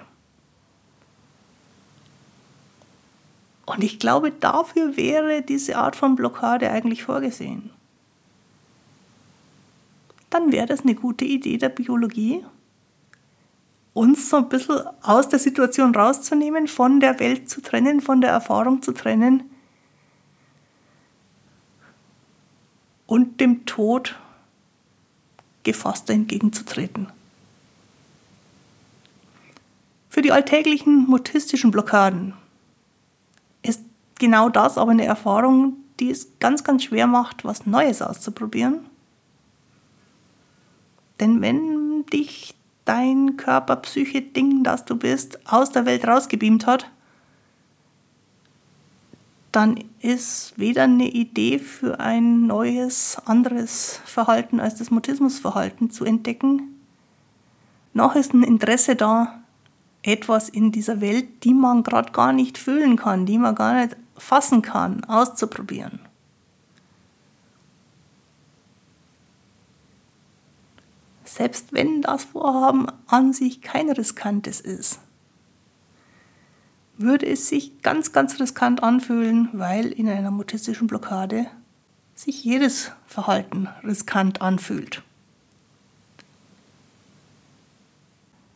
Und 3.67 3.83
ich 3.83 3.99
glaube, 3.99 4.31
dafür 4.31 4.97
wäre 4.97 5.43
diese 5.43 5.77
Art 5.77 5.97
von 5.97 6.17
Blockade 6.17 6.71
eigentlich 6.71 7.05
vorgesehen. 7.05 7.71
Dann 10.31 10.53
wäre 10.53 10.67
das 10.67 10.81
eine 10.81 10.95
gute 10.95 11.25
Idee 11.25 11.59
der 11.59 11.69
Biologie, 11.69 12.45
uns 13.95 14.29
so 14.29 14.39
ein 14.39 14.49
bisschen 14.49 14.83
aus 15.03 15.29
der 15.29 15.39
Situation 15.39 15.95
rauszunehmen, 15.95 16.67
von 16.67 16.99
der 17.01 17.21
Welt 17.21 17.49
zu 17.49 17.63
trennen, 17.63 18.01
von 18.01 18.21
der 18.21 18.31
Erfahrung 18.31 18.83
zu 18.83 18.93
trennen 18.93 19.45
und 23.07 23.41
dem 23.41 23.65
Tod 23.65 24.17
gefasster 25.63 26.13
entgegenzutreten. 26.13 27.09
Für 30.11 30.21
die 30.23 30.33
alltäglichen 30.33 31.07
mutistischen 31.07 31.71
Blockaden 31.71 32.35
genau 34.25 34.49
das 34.49 34.79
aber 34.79 34.93
eine 34.93 35.05
Erfahrung, 35.05 35.75
die 36.01 36.11
es 36.11 36.39
ganz, 36.41 36.65
ganz 36.65 36.85
schwer 36.85 37.07
macht, 37.07 37.45
was 37.45 37.67
Neues 37.67 38.01
auszuprobieren. 38.01 38.81
Denn 41.21 41.43
wenn 41.43 42.07
dich 42.07 42.55
dein 42.87 43.37
Körper, 43.37 43.77
Psyche, 43.77 44.23
Ding, 44.23 44.65
das 44.65 44.87
du 44.87 44.97
bist, 44.97 45.47
aus 45.47 45.73
der 45.73 45.85
Welt 45.85 46.07
rausgebeamt 46.07 46.67
hat, 46.67 46.91
dann 49.53 49.85
ist 50.01 50.55
weder 50.57 50.85
eine 50.85 51.11
Idee 51.11 51.59
für 51.59 52.01
ein 52.01 52.47
neues, 52.47 53.19
anderes 53.27 54.01
Verhalten 54.07 54.59
als 54.59 54.77
das 54.77 54.91
Mutismusverhalten 54.91 55.91
zu 55.91 56.07
entdecken, 56.07 56.81
noch 57.93 58.17
ist 58.17 58.33
ein 58.33 58.43
Interesse 58.43 58.97
da, 58.97 59.45
etwas 60.03 60.49
in 60.49 60.73
dieser 60.73 61.01
Welt, 61.03 61.45
die 61.45 61.55
man 61.55 61.83
gerade 61.83 62.11
gar 62.13 62.33
nicht 62.33 62.57
fühlen 62.57 62.97
kann, 62.97 63.27
die 63.27 63.39
man 63.39 63.55
gar 63.55 63.75
nicht 63.75 63.97
fassen 64.17 64.63
kann, 64.63 65.05
auszuprobieren. 65.05 66.01
Selbst 71.25 71.73
wenn 71.73 72.03
das 72.03 72.25
Vorhaben 72.25 72.87
an 73.07 73.33
sich 73.33 73.61
kein 73.61 73.91
riskantes 73.91 74.61
ist, 74.61 75.01
würde 76.97 77.27
es 77.27 77.49
sich 77.49 77.83
ganz, 77.83 78.13
ganz 78.13 78.39
riskant 78.39 78.83
anfühlen, 78.83 79.49
weil 79.53 79.87
in 79.87 80.09
einer 80.09 80.31
mutistischen 80.31 80.87
Blockade 80.87 81.47
sich 82.15 82.45
jedes 82.45 82.93
Verhalten 83.07 83.69
riskant 83.83 84.41
anfühlt. 84.41 85.03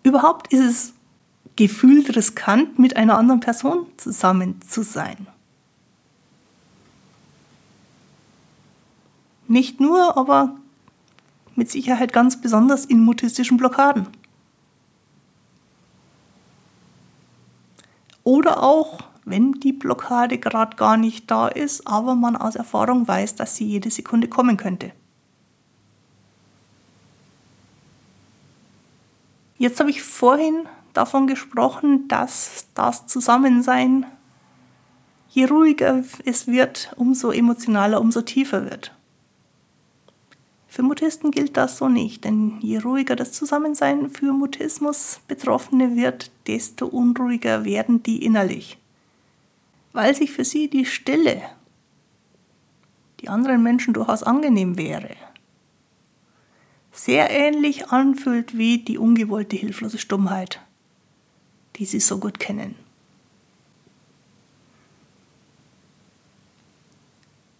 Überhaupt 0.04 0.52
ist 0.52 0.60
es 0.60 0.92
gefühlt 1.56 2.14
riskant, 2.14 2.78
mit 2.78 2.96
einer 2.96 3.18
anderen 3.18 3.40
Person 3.40 3.86
zusammen 3.96 4.60
zu 4.62 4.82
sein. 4.82 5.26
Nicht 9.48 9.80
nur, 9.80 10.16
aber 10.18 10.56
mit 11.56 11.70
Sicherheit 11.70 12.12
ganz 12.12 12.40
besonders 12.40 12.84
in 12.84 13.00
mutistischen 13.00 13.56
Blockaden. 13.56 14.06
Oder 18.22 18.62
auch, 18.62 19.00
wenn 19.24 19.52
die 19.52 19.72
Blockade 19.72 20.36
gerade 20.38 20.76
gar 20.76 20.98
nicht 20.98 21.30
da 21.30 21.48
ist, 21.48 21.86
aber 21.86 22.14
man 22.14 22.36
aus 22.36 22.56
Erfahrung 22.56 23.08
weiß, 23.08 23.36
dass 23.36 23.56
sie 23.56 23.64
jede 23.64 23.90
Sekunde 23.90 24.28
kommen 24.28 24.58
könnte. 24.58 24.92
Jetzt 29.56 29.80
habe 29.80 29.88
ich 29.90 30.02
vorhin 30.02 30.68
davon 30.92 31.26
gesprochen, 31.26 32.06
dass 32.06 32.66
das 32.74 33.06
Zusammensein, 33.06 34.04
je 35.30 35.46
ruhiger 35.46 36.04
es 36.26 36.46
wird, 36.46 36.92
umso 36.96 37.30
emotionaler, 37.30 38.00
umso 38.00 38.20
tiefer 38.20 38.70
wird. 38.70 38.92
Für 40.68 40.82
Mutisten 40.82 41.30
gilt 41.30 41.56
das 41.56 41.78
so 41.78 41.88
nicht, 41.88 42.24
denn 42.24 42.60
je 42.60 42.78
ruhiger 42.78 43.16
das 43.16 43.32
Zusammensein 43.32 44.10
für 44.10 44.32
Mutismus-Betroffene 44.32 45.96
wird, 45.96 46.30
desto 46.46 46.86
unruhiger 46.86 47.64
werden 47.64 48.02
die 48.02 48.22
innerlich. 48.22 48.76
Weil 49.94 50.14
sich 50.14 50.30
für 50.30 50.44
sie 50.44 50.68
die 50.68 50.84
Stille, 50.84 51.42
die 53.20 53.30
anderen 53.30 53.62
Menschen 53.62 53.94
durchaus 53.94 54.22
angenehm 54.22 54.76
wäre, 54.76 55.16
sehr 56.92 57.30
ähnlich 57.30 57.88
anfühlt 57.88 58.56
wie 58.56 58.78
die 58.78 58.98
ungewollte 58.98 59.56
hilflose 59.56 59.98
Stummheit, 59.98 60.60
die 61.76 61.86
sie 61.86 62.00
so 62.00 62.18
gut 62.18 62.38
kennen. 62.38 62.74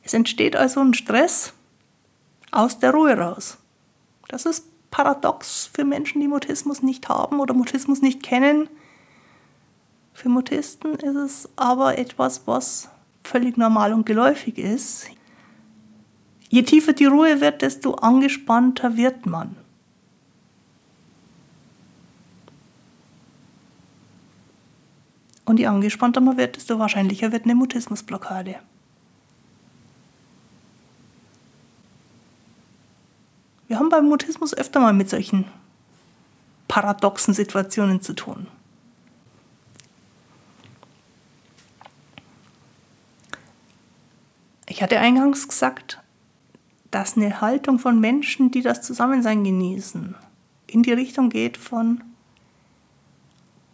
Es 0.02 0.12
entsteht 0.12 0.56
also 0.56 0.80
ein 0.80 0.94
Stress 0.94 1.54
aus 2.50 2.78
der 2.78 2.92
Ruhe 2.92 3.16
raus. 3.16 3.58
Das 4.28 4.46
ist 4.46 4.64
paradox 4.90 5.70
für 5.72 5.84
Menschen, 5.84 6.20
die 6.20 6.28
Mutismus 6.28 6.82
nicht 6.82 7.08
haben 7.08 7.40
oder 7.40 7.54
Mutismus 7.54 8.02
nicht 8.02 8.22
kennen. 8.22 8.68
Für 10.14 10.28
Mutisten 10.28 10.94
ist 10.94 11.16
es 11.16 11.48
aber 11.56 11.98
etwas, 11.98 12.46
was 12.46 12.88
völlig 13.22 13.56
normal 13.56 13.92
und 13.92 14.06
geläufig 14.06 14.58
ist. 14.58 15.06
Je 16.48 16.62
tiefer 16.62 16.94
die 16.94 17.04
Ruhe 17.04 17.40
wird, 17.40 17.62
desto 17.62 17.94
angespannter 17.94 18.96
wird 18.96 19.26
man. 19.26 19.54
Und 25.44 25.58
je 25.58 25.66
angespannter 25.66 26.20
man 26.20 26.36
wird, 26.36 26.56
desto 26.56 26.78
wahrscheinlicher 26.78 27.32
wird 27.32 27.44
eine 27.44 27.54
Mutismusblockade. 27.54 28.56
Wir 33.68 33.78
haben 33.78 33.90
beim 33.90 34.06
Mutismus 34.06 34.54
öfter 34.54 34.80
mal 34.80 34.94
mit 34.94 35.10
solchen 35.10 35.44
paradoxen 36.66 37.34
Situationen 37.34 38.00
zu 38.00 38.14
tun. 38.14 38.48
Ich 44.66 44.82
hatte 44.82 44.98
eingangs 44.98 45.48
gesagt, 45.48 46.02
dass 46.90 47.16
eine 47.16 47.40
Haltung 47.40 47.78
von 47.78 48.00
Menschen, 48.00 48.50
die 48.50 48.62
das 48.62 48.82
Zusammensein 48.82 49.44
genießen, 49.44 50.14
in 50.66 50.82
die 50.82 50.92
Richtung 50.92 51.30
geht 51.30 51.56
von 51.56 52.02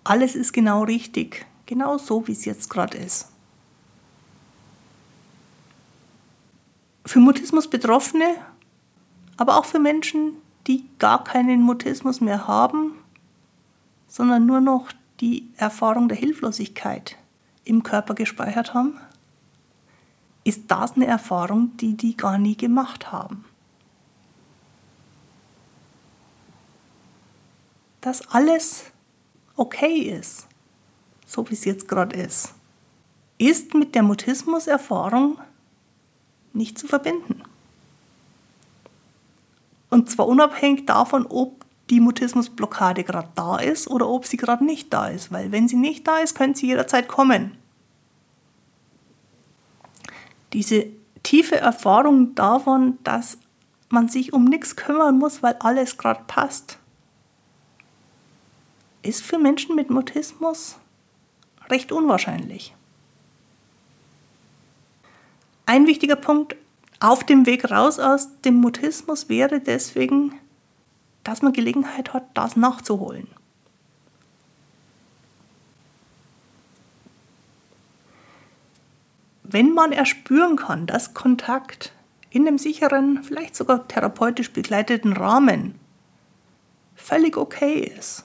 alles 0.05 0.35
ist 0.35 0.53
genau 0.53 0.85
richtig, 0.85 1.47
genau 1.65 1.97
so, 1.97 2.29
wie 2.29 2.33
es 2.33 2.45
jetzt 2.45 2.69
gerade 2.69 2.99
ist. 2.99 3.31
Für 7.07 7.21
Mutismus 7.21 7.69
Betroffene, 7.69 8.37
aber 9.37 9.59
auch 9.59 9.65
für 9.65 9.79
Menschen, 9.79 10.37
die 10.67 10.85
gar 10.99 11.25
keinen 11.25 11.63
Mutismus 11.63 12.21
mehr 12.21 12.47
haben, 12.47 12.95
sondern 14.09 14.47
nur 14.47 14.61
noch 14.61 14.93
die 15.21 15.49
Erfahrung 15.57 16.09
der 16.09 16.17
Hilflosigkeit 16.17 17.17
im 17.65 17.83
Körper 17.83 18.15
gespeichert 18.15 18.75
haben, 18.75 18.99
ist 20.45 20.63
das 20.69 20.93
eine 20.93 21.07
Erfahrung, 21.07 21.77
die 21.79 21.97
die 21.97 22.17
gar 22.17 22.39
nie 22.39 22.57
gemacht 22.57 23.11
haben. 23.11 23.45
Dass 28.01 28.29
alles 28.29 28.85
okay 29.57 30.01
ist, 30.01 30.47
so 31.27 31.49
wie 31.49 31.55
es 31.55 31.65
jetzt 31.65 31.89
gerade 31.89 32.17
ist, 32.17 32.55
ist 33.39 33.75
mit 33.75 33.95
der 33.95 34.03
Mutismus-Erfahrung 34.03 35.39
nicht 36.53 36.79
zu 36.79 36.87
verbinden. 36.87 37.43
Und 39.95 40.11
zwar 40.11 40.27
unabhängig 40.27 40.87
davon, 40.87 41.27
ob 41.27 41.65
die 41.91 42.01
Mutismusblockade 42.01 43.05
gerade 43.05 43.29
da 43.35 43.57
ist 43.57 43.89
oder 43.89 44.09
ob 44.09 44.27
sie 44.27 44.37
gerade 44.37 44.65
nicht 44.65 44.93
da 44.93 45.07
ist. 45.07 45.31
Weil 45.33 45.53
wenn 45.53 45.69
sie 45.69 45.77
nicht 45.77 46.07
da 46.07 46.19
ist, 46.19 46.35
könnte 46.35 46.59
sie 46.59 46.67
jederzeit 46.67 47.09
kommen 47.09 47.57
diese 50.55 50.87
tiefe 51.25 51.57
Erfahrung 51.57 52.35
davon, 52.35 52.99
dass 53.03 53.39
man 53.91 54.09
sich 54.09 54.33
um 54.33 54.45
nichts 54.45 54.77
kümmern 54.77 55.19
muss, 55.19 55.43
weil 55.43 55.57
alles 55.59 55.99
gerade 55.99 56.23
passt, 56.27 56.79
ist 59.03 59.23
für 59.23 59.39
Menschen 59.39 59.75
mit 59.75 59.91
Mutismus 59.91 60.79
recht 61.69 61.93
unwahrscheinlich. 61.93 62.75
Ein 65.67 65.87
wichtiger 65.87 66.17
Punkt 66.17 66.57
auf 67.01 67.25
dem 67.25 67.47
Weg 67.47 67.71
raus 67.71 67.99
aus 67.99 68.41
dem 68.43 68.55
Mutismus 68.55 69.29
wäre 69.29 69.61
deswegen, 69.61 70.35
dass 71.23 71.43
man 71.43 71.53
Gelegenheit 71.53 72.13
hat, 72.13 72.25
das 72.35 72.57
nachzuholen. 72.57 73.29
wenn 79.55 79.73
man 79.73 79.93
erspüren 79.93 80.57
kann, 80.57 80.87
dass 80.87 81.15
Kontakt 81.15 81.93
in 82.31 82.49
einem 82.49 82.59
sicheren, 82.59 83.23
vielleicht 83.23 83.55
sogar 83.55 83.87
therapeutisch 83.87 84.53
begleiteten 84.53 85.13
Rahmen 85.13 85.79
völlig 86.97 87.37
okay 87.37 87.79
ist, 87.79 88.25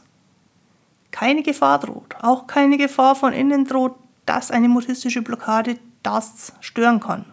keine 1.11 1.43
Gefahr 1.43 1.77
droht, 1.77 2.15
auch 2.21 2.47
keine 2.47 2.77
Gefahr 2.77 3.13
von 3.13 3.31
innen 3.31 3.65
droht, 3.65 3.93
dass 4.25 4.49
eine 4.49 4.69
mutistische 4.69 5.21
Blockade 5.21 5.77
das 6.01 6.53
stören 6.61 6.99
kann, 6.99 7.25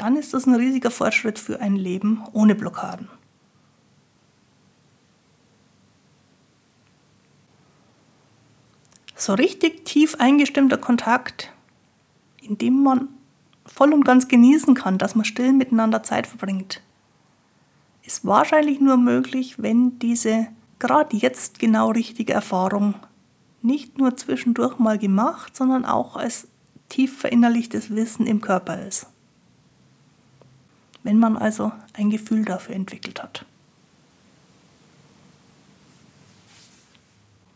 dann 0.00 0.16
ist 0.16 0.34
das 0.34 0.46
ein 0.46 0.54
riesiger 0.54 0.90
Fortschritt 0.90 1.38
für 1.38 1.60
ein 1.60 1.76
Leben 1.76 2.22
ohne 2.32 2.54
Blockaden. 2.54 3.08
So 9.14 9.34
richtig 9.34 9.84
tief 9.84 10.16
eingestimmter 10.18 10.78
Kontakt 10.78 11.52
in 12.50 12.58
dem 12.58 12.82
man 12.82 13.08
voll 13.64 13.92
und 13.92 14.04
ganz 14.04 14.26
genießen 14.26 14.74
kann, 14.74 14.98
dass 14.98 15.14
man 15.14 15.24
still 15.24 15.52
miteinander 15.52 16.02
Zeit 16.02 16.26
verbringt, 16.26 16.82
ist 18.02 18.24
wahrscheinlich 18.24 18.80
nur 18.80 18.96
möglich, 18.96 19.62
wenn 19.62 19.98
diese 20.00 20.48
gerade 20.80 21.16
jetzt 21.16 21.60
genau 21.60 21.90
richtige 21.90 22.32
Erfahrung 22.32 22.94
nicht 23.62 23.98
nur 23.98 24.16
zwischendurch 24.16 24.78
mal 24.78 24.98
gemacht, 24.98 25.56
sondern 25.56 25.84
auch 25.84 26.16
als 26.16 26.48
tief 26.88 27.18
verinnerlichtes 27.18 27.94
Wissen 27.94 28.26
im 28.26 28.40
Körper 28.40 28.84
ist. 28.84 29.06
Wenn 31.02 31.18
man 31.18 31.36
also 31.36 31.72
ein 31.94 32.10
Gefühl 32.10 32.44
dafür 32.44 32.74
entwickelt 32.74 33.22
hat. 33.22 33.44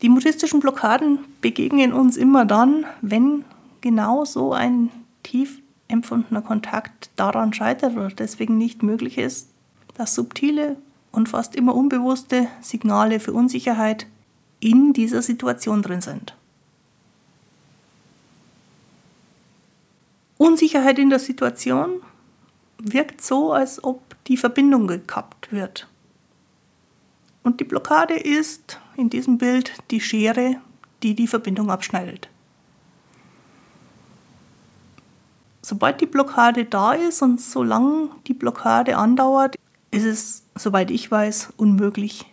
Die 0.01 0.09
mutistischen 0.09 0.59
Blockaden 0.59 1.19
begegnen 1.41 1.93
uns 1.93 2.17
immer 2.17 2.45
dann, 2.45 2.85
wenn 3.01 3.45
genau 3.81 4.25
so 4.25 4.53
ein 4.53 4.89
tief 5.23 5.59
empfundener 5.87 6.41
Kontakt 6.41 7.09
daran 7.15 7.53
scheitert 7.53 7.95
oder 7.95 8.09
deswegen 8.09 8.57
nicht 8.57 8.83
möglich 8.83 9.17
ist, 9.17 9.49
dass 9.95 10.15
subtile 10.15 10.77
und 11.11 11.29
fast 11.29 11.55
immer 11.55 11.73
unbewusste 11.73 12.47
Signale 12.61 13.19
für 13.19 13.33
Unsicherheit 13.33 14.07
in 14.59 14.93
dieser 14.93 15.21
Situation 15.21 15.81
drin 15.81 16.01
sind. 16.01 16.35
Unsicherheit 20.37 20.99
in 20.99 21.09
der 21.09 21.19
Situation 21.19 22.01
wirkt 22.85 23.21
so, 23.21 23.51
als 23.51 23.83
ob 23.83 24.15
die 24.27 24.37
Verbindung 24.37 24.87
gekappt 24.87 25.51
wird. 25.51 25.87
Und 27.43 27.59
die 27.59 27.63
Blockade 27.63 28.15
ist 28.15 28.79
in 28.95 29.09
diesem 29.09 29.37
Bild 29.37 29.73
die 29.91 30.01
Schere, 30.01 30.55
die 31.03 31.15
die 31.15 31.27
Verbindung 31.27 31.69
abschneidet. 31.69 32.29
Sobald 35.61 35.99
die 35.99 36.05
Blockade 36.05 36.65
da 36.65 36.93
ist 36.93 37.21
und 37.23 37.41
solange 37.41 38.09
die 38.27 38.35
Blockade 38.35 38.97
andauert, 38.97 39.55
ist 39.89 40.05
es, 40.05 40.43
soweit 40.55 40.91
ich 40.91 41.09
weiß, 41.09 41.53
unmöglich, 41.57 42.25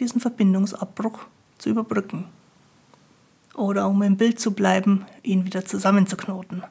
diesen 0.00 0.20
Verbindungsabbruch 0.20 1.20
zu 1.58 1.70
überbrücken. 1.70 2.26
Oder 3.54 3.88
um 3.88 4.02
im 4.02 4.16
Bild 4.16 4.40
zu 4.40 4.52
bleiben, 4.52 5.04
ihn 5.22 5.44
wieder 5.44 5.64
zusammenzuknoten. 5.64 6.64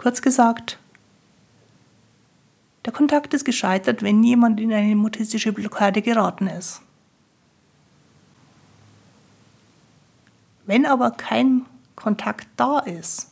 Kurz 0.00 0.22
gesagt, 0.22 0.78
der 2.86 2.92
Kontakt 2.94 3.34
ist 3.34 3.44
gescheitert, 3.44 4.02
wenn 4.02 4.24
jemand 4.24 4.58
in 4.58 4.72
eine 4.72 4.96
mutistische 4.96 5.52
Blockade 5.52 6.00
geraten 6.00 6.46
ist. 6.46 6.80
Wenn 10.64 10.86
aber 10.86 11.10
kein 11.10 11.66
Kontakt 11.96 12.48
da 12.56 12.78
ist, 12.78 13.30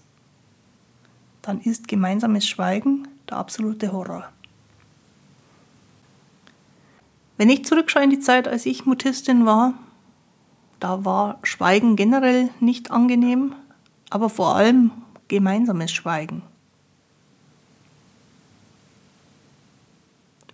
dann 1.40 1.58
ist 1.62 1.88
gemeinsames 1.88 2.46
Schweigen 2.46 3.08
der 3.30 3.38
absolute 3.38 3.90
Horror. 3.90 4.28
Wenn 7.38 7.48
ich 7.48 7.64
zurückschaue 7.64 8.04
in 8.04 8.10
die 8.10 8.20
Zeit, 8.20 8.46
als 8.46 8.66
ich 8.66 8.84
Mutistin 8.84 9.46
war, 9.46 9.72
da 10.80 11.02
war 11.06 11.38
Schweigen 11.44 11.96
generell 11.96 12.50
nicht 12.60 12.90
angenehm, 12.90 13.54
aber 14.10 14.28
vor 14.28 14.54
allem 14.54 14.90
gemeinsames 15.28 15.92
Schweigen. 15.92 16.42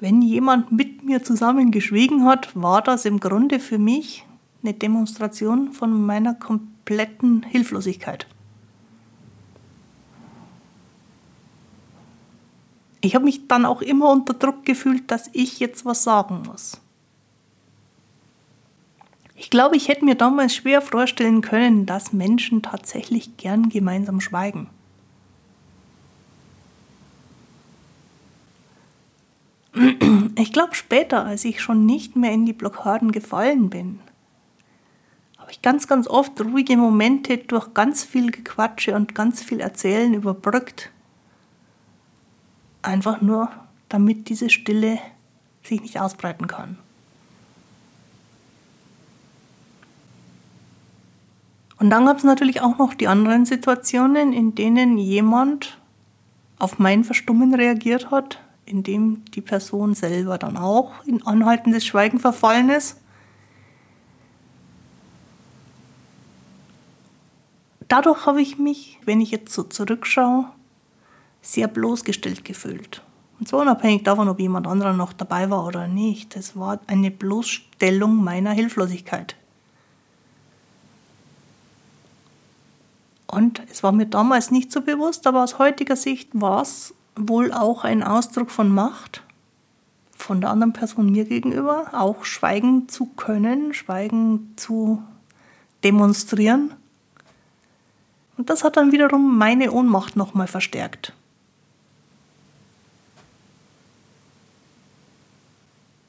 Wenn 0.04 0.20
jemand 0.20 0.70
mit 0.70 1.02
mir 1.02 1.22
zusammen 1.22 1.70
geschwiegen 1.70 2.26
hat, 2.26 2.54
war 2.54 2.82
das 2.82 3.06
im 3.06 3.20
Grunde 3.20 3.58
für 3.58 3.78
mich 3.78 4.26
eine 4.62 4.74
Demonstration 4.74 5.72
von 5.72 6.04
meiner 6.04 6.34
kompletten 6.34 7.42
Hilflosigkeit. 7.42 8.26
Ich 13.00 13.14
habe 13.14 13.24
mich 13.24 13.48
dann 13.48 13.64
auch 13.64 13.80
immer 13.80 14.10
unter 14.10 14.34
Druck 14.34 14.66
gefühlt, 14.66 15.10
dass 15.10 15.30
ich 15.32 15.58
jetzt 15.58 15.86
was 15.86 16.04
sagen 16.04 16.42
muss. 16.48 16.82
Ich 19.36 19.48
glaube, 19.48 19.78
ich 19.78 19.88
hätte 19.88 20.04
mir 20.04 20.16
damals 20.16 20.54
schwer 20.54 20.82
vorstellen 20.82 21.40
können, 21.40 21.86
dass 21.86 22.12
Menschen 22.12 22.60
tatsächlich 22.60 23.38
gern 23.38 23.70
gemeinsam 23.70 24.20
schweigen. 24.20 24.68
Ich 30.44 30.52
glaube 30.52 30.74
später, 30.74 31.24
als 31.24 31.46
ich 31.46 31.62
schon 31.62 31.86
nicht 31.86 32.16
mehr 32.16 32.30
in 32.30 32.44
die 32.44 32.52
Blockaden 32.52 33.12
gefallen 33.12 33.70
bin, 33.70 33.98
habe 35.38 35.50
ich 35.50 35.62
ganz, 35.62 35.88
ganz 35.88 36.06
oft 36.06 36.38
ruhige 36.38 36.76
Momente 36.76 37.38
durch 37.38 37.72
ganz 37.72 38.04
viel 38.04 38.30
Gequatsche 38.30 38.94
und 38.94 39.14
ganz 39.14 39.42
viel 39.42 39.60
Erzählen 39.60 40.12
überbrückt 40.12 40.90
Einfach 42.82 43.22
nur, 43.22 43.48
damit 43.88 44.28
diese 44.28 44.50
Stille 44.50 44.98
sich 45.62 45.80
nicht 45.80 45.98
ausbreiten 45.98 46.46
kann. 46.46 46.76
Und 51.78 51.88
dann 51.88 52.04
gab 52.04 52.18
es 52.18 52.24
natürlich 52.24 52.60
auch 52.60 52.76
noch 52.76 52.92
die 52.92 53.08
anderen 53.08 53.46
Situationen, 53.46 54.34
in 54.34 54.54
denen 54.54 54.98
jemand 54.98 55.78
auf 56.58 56.78
mein 56.78 57.02
Verstummen 57.02 57.54
reagiert 57.54 58.10
hat, 58.10 58.43
indem 58.66 59.24
die 59.26 59.40
Person 59.40 59.94
selber 59.94 60.38
dann 60.38 60.56
auch 60.56 61.04
in 61.04 61.26
anhaltendes 61.26 61.84
Schweigen 61.84 62.18
verfallen 62.18 62.70
ist. 62.70 63.00
Dadurch 67.88 68.26
habe 68.26 68.40
ich 68.40 68.58
mich, 68.58 68.98
wenn 69.04 69.20
ich 69.20 69.30
jetzt 69.30 69.52
so 69.52 69.62
zurückschaue, 69.62 70.46
sehr 71.42 71.68
bloßgestellt 71.68 72.44
gefühlt. 72.44 73.02
Und 73.38 73.48
zwar 73.48 73.60
unabhängig 73.60 74.04
davon, 74.04 74.28
ob 74.28 74.40
jemand 74.40 74.66
anderer 74.66 74.94
noch 74.94 75.12
dabei 75.12 75.50
war 75.50 75.66
oder 75.66 75.86
nicht. 75.86 76.36
Es 76.36 76.56
war 76.56 76.80
eine 76.86 77.10
Bloßstellung 77.10 78.22
meiner 78.24 78.52
Hilflosigkeit. 78.52 79.36
Und 83.26 83.62
es 83.70 83.82
war 83.82 83.92
mir 83.92 84.06
damals 84.06 84.50
nicht 84.50 84.70
so 84.70 84.80
bewusst, 84.80 85.26
aber 85.26 85.42
aus 85.42 85.58
heutiger 85.58 85.96
Sicht 85.96 86.30
war 86.32 86.62
es 86.62 86.94
wohl 87.16 87.52
auch 87.52 87.84
ein 87.84 88.02
Ausdruck 88.02 88.50
von 88.50 88.68
Macht 88.68 89.22
von 90.16 90.40
der 90.40 90.50
anderen 90.50 90.72
Person 90.72 91.12
mir 91.12 91.24
gegenüber, 91.26 91.88
auch 91.92 92.24
schweigen 92.24 92.88
zu 92.88 93.06
können, 93.06 93.74
schweigen 93.74 94.54
zu 94.56 95.02
demonstrieren. 95.82 96.72
Und 98.36 98.48
das 98.50 98.64
hat 98.64 98.76
dann 98.76 98.92
wiederum 98.92 99.36
meine 99.36 99.70
Ohnmacht 99.70 100.16
nochmal 100.16 100.46
verstärkt. 100.46 101.12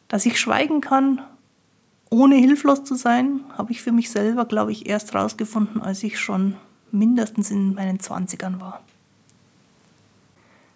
Dass 0.07 0.25
ich 0.25 0.39
schweigen 0.39 0.81
kann, 0.81 1.21
ohne 2.09 2.35
hilflos 2.35 2.83
zu 2.85 2.95
sein, 2.95 3.41
habe 3.57 3.73
ich 3.73 3.81
für 3.81 3.91
mich 3.91 4.09
selber, 4.09 4.45
glaube 4.45 4.71
ich, 4.71 4.87
erst 4.87 5.13
herausgefunden, 5.13 5.81
als 5.81 6.03
ich 6.03 6.19
schon 6.19 6.55
mindestens 6.91 7.51
in 7.51 7.73
meinen 7.73 7.99
Zwanzigern 7.99 8.61
war. 8.61 8.81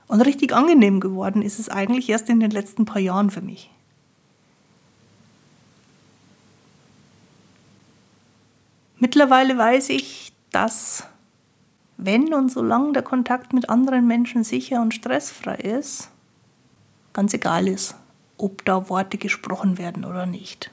Und 0.09 0.21
richtig 0.21 0.53
angenehm 0.53 0.99
geworden 0.99 1.43
ist 1.43 1.59
es 1.59 1.69
eigentlich 1.69 2.09
erst 2.09 2.29
in 2.29 2.39
den 2.39 2.49
letzten 2.49 2.83
paar 2.83 2.99
Jahren 2.99 3.29
für 3.29 3.41
mich. 3.41 3.69
Mittlerweile 8.97 9.55
weiß 9.55 9.89
ich, 9.89 10.33
dass 10.51 11.03
wenn 11.97 12.33
und 12.33 12.51
solange 12.51 12.93
der 12.93 13.03
Kontakt 13.03 13.53
mit 13.53 13.69
anderen 13.69 14.07
Menschen 14.07 14.43
sicher 14.43 14.81
und 14.81 14.95
stressfrei 14.95 15.55
ist, 15.55 16.09
ganz 17.13 17.35
egal 17.35 17.67
ist, 17.67 17.93
ob 18.37 18.65
da 18.65 18.89
Worte 18.89 19.19
gesprochen 19.19 19.77
werden 19.77 20.05
oder 20.05 20.25
nicht. 20.25 20.71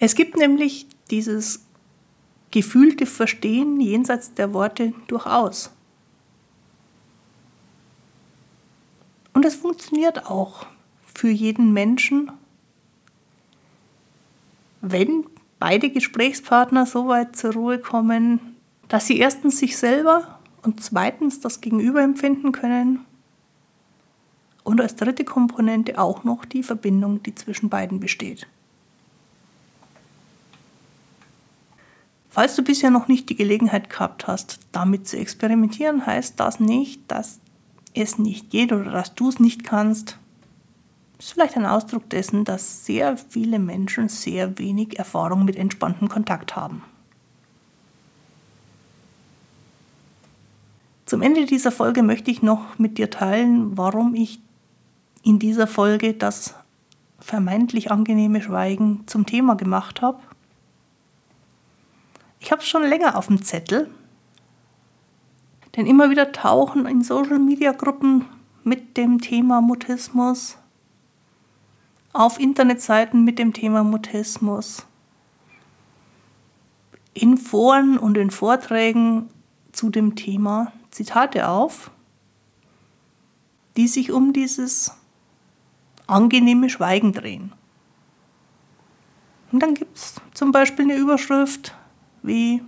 Es 0.00 0.16
gibt 0.16 0.36
nämlich 0.36 0.88
dieses 1.10 1.64
gefühlte 2.50 3.06
Verstehen 3.06 3.80
jenseits 3.80 4.34
der 4.34 4.52
Worte 4.52 4.92
durchaus. 5.06 5.70
Und 9.32 9.44
es 9.44 9.54
funktioniert 9.54 10.26
auch 10.26 10.66
für 11.14 11.30
jeden 11.30 11.72
Menschen, 11.72 12.30
wenn 14.80 15.24
beide 15.58 15.90
Gesprächspartner 15.90 16.86
so 16.86 17.06
weit 17.06 17.36
zur 17.36 17.52
Ruhe 17.52 17.78
kommen, 17.78 18.40
dass 18.88 19.06
sie 19.06 19.18
erstens 19.18 19.58
sich 19.58 19.76
selber 19.76 20.40
und 20.62 20.82
zweitens 20.82 21.40
das 21.40 21.60
Gegenüber 21.60 22.02
empfinden 22.02 22.52
können 22.52 23.04
und 24.64 24.80
als 24.80 24.96
dritte 24.96 25.24
Komponente 25.24 25.98
auch 25.98 26.24
noch 26.24 26.44
die 26.44 26.62
Verbindung, 26.62 27.22
die 27.22 27.34
zwischen 27.34 27.68
beiden 27.68 28.00
besteht. 28.00 28.46
Falls 32.30 32.54
du 32.54 32.62
bisher 32.62 32.90
noch 32.90 33.08
nicht 33.08 33.28
die 33.28 33.34
Gelegenheit 33.34 33.90
gehabt 33.90 34.28
hast, 34.28 34.60
damit 34.70 35.08
zu 35.08 35.18
experimentieren, 35.18 36.06
heißt 36.06 36.38
das 36.38 36.60
nicht, 36.60 37.02
dass 37.08 37.40
es 37.92 38.18
nicht 38.18 38.50
geht 38.50 38.72
oder 38.72 38.90
dass 38.92 39.16
du 39.16 39.28
es 39.28 39.40
nicht 39.40 39.64
kannst. 39.64 40.16
Das 41.16 41.26
ist 41.26 41.32
vielleicht 41.32 41.56
ein 41.56 41.66
Ausdruck 41.66 42.08
dessen, 42.08 42.44
dass 42.44 42.86
sehr 42.86 43.16
viele 43.16 43.58
Menschen 43.58 44.08
sehr 44.08 44.58
wenig 44.58 44.98
Erfahrung 44.98 45.44
mit 45.44 45.56
entspanntem 45.56 46.08
Kontakt 46.08 46.54
haben. 46.54 46.82
Zum 51.04 51.22
Ende 51.22 51.44
dieser 51.44 51.72
Folge 51.72 52.04
möchte 52.04 52.30
ich 52.30 52.40
noch 52.40 52.78
mit 52.78 52.96
dir 52.96 53.10
teilen, 53.10 53.76
warum 53.76 54.14
ich 54.14 54.40
in 55.24 55.40
dieser 55.40 55.66
Folge 55.66 56.14
das 56.14 56.54
vermeintlich 57.18 57.90
angenehme 57.90 58.40
Schweigen 58.40 59.02
zum 59.06 59.26
Thema 59.26 59.56
gemacht 59.56 60.02
habe. 60.02 60.20
Ich 62.40 62.50
habe 62.50 62.62
es 62.62 62.68
schon 62.68 62.82
länger 62.82 63.16
auf 63.16 63.26
dem 63.26 63.42
Zettel, 63.42 63.90
denn 65.76 65.86
immer 65.86 66.10
wieder 66.10 66.32
tauchen 66.32 66.86
in 66.86 67.04
Social-Media-Gruppen 67.04 68.24
mit 68.64 68.96
dem 68.96 69.20
Thema 69.20 69.60
Mutismus, 69.60 70.56
auf 72.12 72.40
Internetseiten 72.40 73.24
mit 73.24 73.38
dem 73.38 73.52
Thema 73.52 73.84
Mutismus, 73.84 74.86
in 77.12 77.36
Foren 77.36 77.98
und 77.98 78.16
in 78.16 78.30
Vorträgen 78.30 79.28
zu 79.72 79.90
dem 79.90 80.16
Thema 80.16 80.72
Zitate 80.90 81.46
auf, 81.46 81.90
die 83.76 83.86
sich 83.86 84.12
um 84.12 84.32
dieses 84.32 84.92
angenehme 86.06 86.70
Schweigen 86.70 87.12
drehen. 87.12 87.52
Und 89.52 89.62
dann 89.62 89.74
gibt 89.74 89.96
es 89.96 90.14
zum 90.32 90.52
Beispiel 90.52 90.86
eine 90.86 90.96
Überschrift 90.96 91.74
wie 92.22 92.62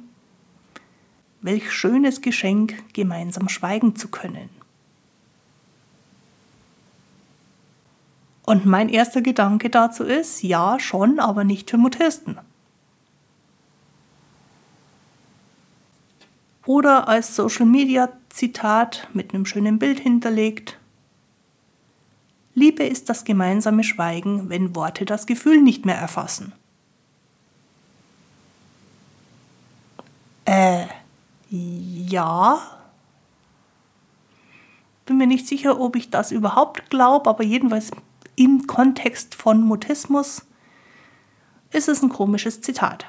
Welch 1.41 1.73
schönes 1.73 2.21
Geschenk, 2.21 2.93
gemeinsam 2.93 3.49
schweigen 3.49 3.97
zu 3.97 4.09
können. 4.09 4.49
Und 8.45 8.65
mein 8.67 8.89
erster 8.89 9.23
Gedanke 9.23 9.71
dazu 9.71 10.05
ist, 10.05 10.43
ja, 10.43 10.79
schon, 10.79 11.19
aber 11.19 11.43
nicht 11.43 11.71
für 11.71 11.79
Mutisten. 11.79 12.39
Oder 16.65 17.09
als 17.09 17.35
Social 17.35 17.67
Media 17.67 18.09
Zitat 18.29 19.09
mit 19.13 19.35
einem 19.35 19.47
schönen 19.47 19.79
Bild 19.79 19.99
hinterlegt, 19.99 20.79
Liebe 22.55 22.85
ist 22.85 23.09
das 23.09 23.25
gemeinsame 23.25 23.83
Schweigen, 23.83 24.49
wenn 24.49 24.77
Worte 24.77 25.05
das 25.05 25.27
Gefühl 25.27 25.61
nicht 25.63 25.87
mehr 25.87 25.97
erfassen. 25.97 26.53
Ja. 31.53 32.61
Bin 35.05 35.19
mir 35.19 35.27
nicht 35.27 35.47
sicher, 35.47 35.79
ob 35.79 35.97
ich 35.97 36.11
das 36.11 36.33
überhaupt 36.33 36.89
glaube, 36.91 37.29
aber 37.29 37.45
jedenfalls 37.45 37.91
im 38.37 38.67
Kontext 38.67 39.35
von 39.35 39.63
Mutismus 39.63 40.43
ist 41.71 41.89
es 41.89 42.03
ein 42.03 42.09
komisches 42.09 42.61
Zitat. 42.63 43.07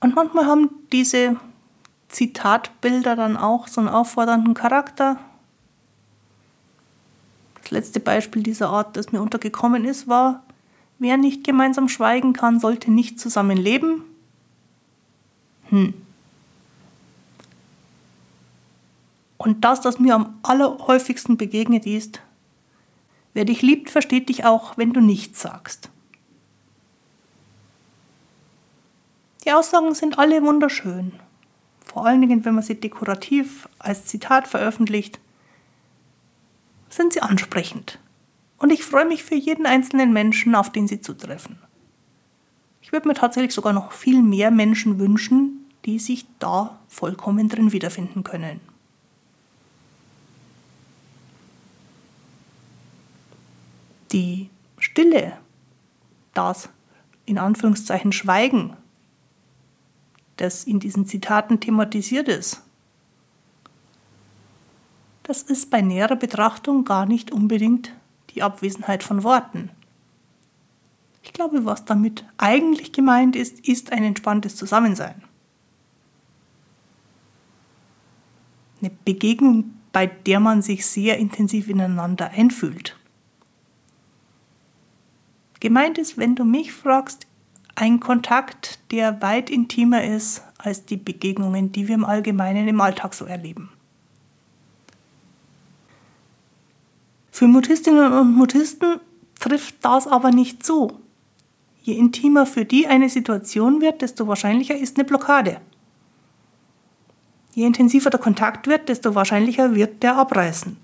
Und 0.00 0.14
manchmal 0.14 0.46
haben 0.46 0.70
diese 0.92 1.36
Zitatbilder 2.08 3.16
dann 3.16 3.36
auch 3.36 3.68
so 3.68 3.80
einen 3.80 3.88
auffordernden 3.88 4.54
Charakter. 4.54 5.18
Das 7.60 7.70
letzte 7.70 8.00
Beispiel 8.00 8.42
dieser 8.42 8.70
Art, 8.70 8.96
das 8.96 9.12
mir 9.12 9.20
untergekommen 9.20 9.84
ist, 9.84 10.08
war, 10.08 10.42
wer 10.98 11.16
nicht 11.16 11.44
gemeinsam 11.44 11.88
schweigen 11.88 12.32
kann, 12.32 12.60
sollte 12.60 12.90
nicht 12.90 13.20
zusammen 13.20 13.58
leben. 13.58 14.04
Hm. 15.70 15.94
Und 19.36 19.64
das, 19.64 19.80
das 19.80 19.98
mir 19.98 20.14
am 20.14 20.38
allerhäufigsten 20.42 21.36
begegnet 21.36 21.86
ist, 21.86 22.20
wer 23.34 23.44
dich 23.44 23.62
liebt, 23.62 23.88
versteht 23.88 24.28
dich 24.28 24.44
auch, 24.44 24.76
wenn 24.76 24.92
du 24.92 25.00
nichts 25.00 25.40
sagst. 25.40 25.90
Die 29.44 29.52
Aussagen 29.52 29.94
sind 29.94 30.18
alle 30.18 30.42
wunderschön. 30.42 31.12
Vor 31.84 32.04
allen 32.04 32.20
Dingen, 32.20 32.44
wenn 32.44 32.54
man 32.54 32.64
sie 32.64 32.78
dekorativ 32.78 33.68
als 33.78 34.04
Zitat 34.04 34.46
veröffentlicht, 34.46 35.20
sind 36.90 37.12
sie 37.12 37.22
ansprechend. 37.22 37.98
Und 38.58 38.70
ich 38.70 38.84
freue 38.84 39.06
mich 39.06 39.22
für 39.22 39.36
jeden 39.36 39.66
einzelnen 39.66 40.12
Menschen, 40.12 40.54
auf 40.54 40.70
den 40.70 40.88
sie 40.88 41.00
zutreffen. 41.00 41.58
Ich 42.82 42.92
würde 42.92 43.08
mir 43.08 43.14
tatsächlich 43.14 43.54
sogar 43.54 43.72
noch 43.72 43.92
viel 43.92 44.22
mehr 44.22 44.50
Menschen 44.50 44.98
wünschen, 44.98 45.57
die 45.84 45.98
sich 45.98 46.26
da 46.38 46.78
vollkommen 46.88 47.48
drin 47.48 47.72
wiederfinden 47.72 48.24
können. 48.24 48.60
Die 54.12 54.48
Stille, 54.78 55.36
das 56.34 56.70
in 57.26 57.38
Anführungszeichen 57.38 58.12
Schweigen, 58.12 58.76
das 60.36 60.64
in 60.64 60.80
diesen 60.80 61.06
Zitaten 61.06 61.60
thematisiert 61.60 62.28
ist, 62.28 62.62
das 65.24 65.42
ist 65.42 65.68
bei 65.68 65.82
näherer 65.82 66.16
Betrachtung 66.16 66.86
gar 66.86 67.04
nicht 67.04 67.30
unbedingt 67.30 67.92
die 68.30 68.42
Abwesenheit 68.42 69.02
von 69.02 69.24
Worten. 69.24 69.70
Ich 71.22 71.34
glaube, 71.34 71.66
was 71.66 71.84
damit 71.84 72.24
eigentlich 72.38 72.92
gemeint 72.92 73.36
ist, 73.36 73.60
ist 73.68 73.92
ein 73.92 74.04
entspanntes 74.04 74.56
Zusammensein. 74.56 75.22
Eine 78.80 78.90
Begegnung, 79.04 79.74
bei 79.92 80.06
der 80.06 80.40
man 80.40 80.62
sich 80.62 80.86
sehr 80.86 81.18
intensiv 81.18 81.68
ineinander 81.68 82.30
einfühlt. 82.30 82.96
Gemeint 85.60 85.98
ist, 85.98 86.16
wenn 86.18 86.36
du 86.36 86.44
mich 86.44 86.72
fragst, 86.72 87.26
ein 87.74 88.00
Kontakt, 88.00 88.78
der 88.90 89.22
weit 89.22 89.50
intimer 89.50 90.04
ist 90.04 90.42
als 90.58 90.84
die 90.84 90.96
Begegnungen, 90.96 91.72
die 91.72 91.88
wir 91.88 91.94
im 91.94 92.04
Allgemeinen 92.04 92.68
im 92.68 92.80
Alltag 92.80 93.14
so 93.14 93.24
erleben. 93.24 93.70
Für 97.30 97.46
Mutistinnen 97.46 98.12
und 98.12 98.34
Mutisten 98.34 98.98
trifft 99.38 99.76
das 99.82 100.08
aber 100.08 100.32
nicht 100.32 100.66
zu. 100.66 100.98
Je 101.82 101.94
intimer 101.94 102.46
für 102.46 102.64
die 102.64 102.88
eine 102.88 103.08
Situation 103.08 103.80
wird, 103.80 104.02
desto 104.02 104.26
wahrscheinlicher 104.26 104.76
ist 104.76 104.96
eine 104.96 105.04
Blockade. 105.04 105.60
Je 107.58 107.66
intensiver 107.66 108.08
der 108.08 108.20
Kontakt 108.20 108.68
wird, 108.68 108.88
desto 108.88 109.16
wahrscheinlicher 109.16 109.74
wird 109.74 110.04
der 110.04 110.16
abreißen. 110.16 110.76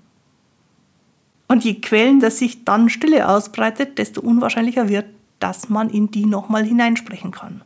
Und 1.47 1.63
je 1.63 1.75
quälender 1.75 2.29
sich 2.29 2.65
dann 2.65 2.89
Stille 2.89 3.29
ausbreitet, 3.29 3.97
desto 3.97 4.19
unwahrscheinlicher 4.19 4.89
wird, 4.89 5.05
dass 5.39 5.69
man 5.69 5.89
in 5.89 6.11
die 6.11 6.25
nochmal 6.25 6.65
hineinsprechen 6.65 7.31
kann. 7.31 7.61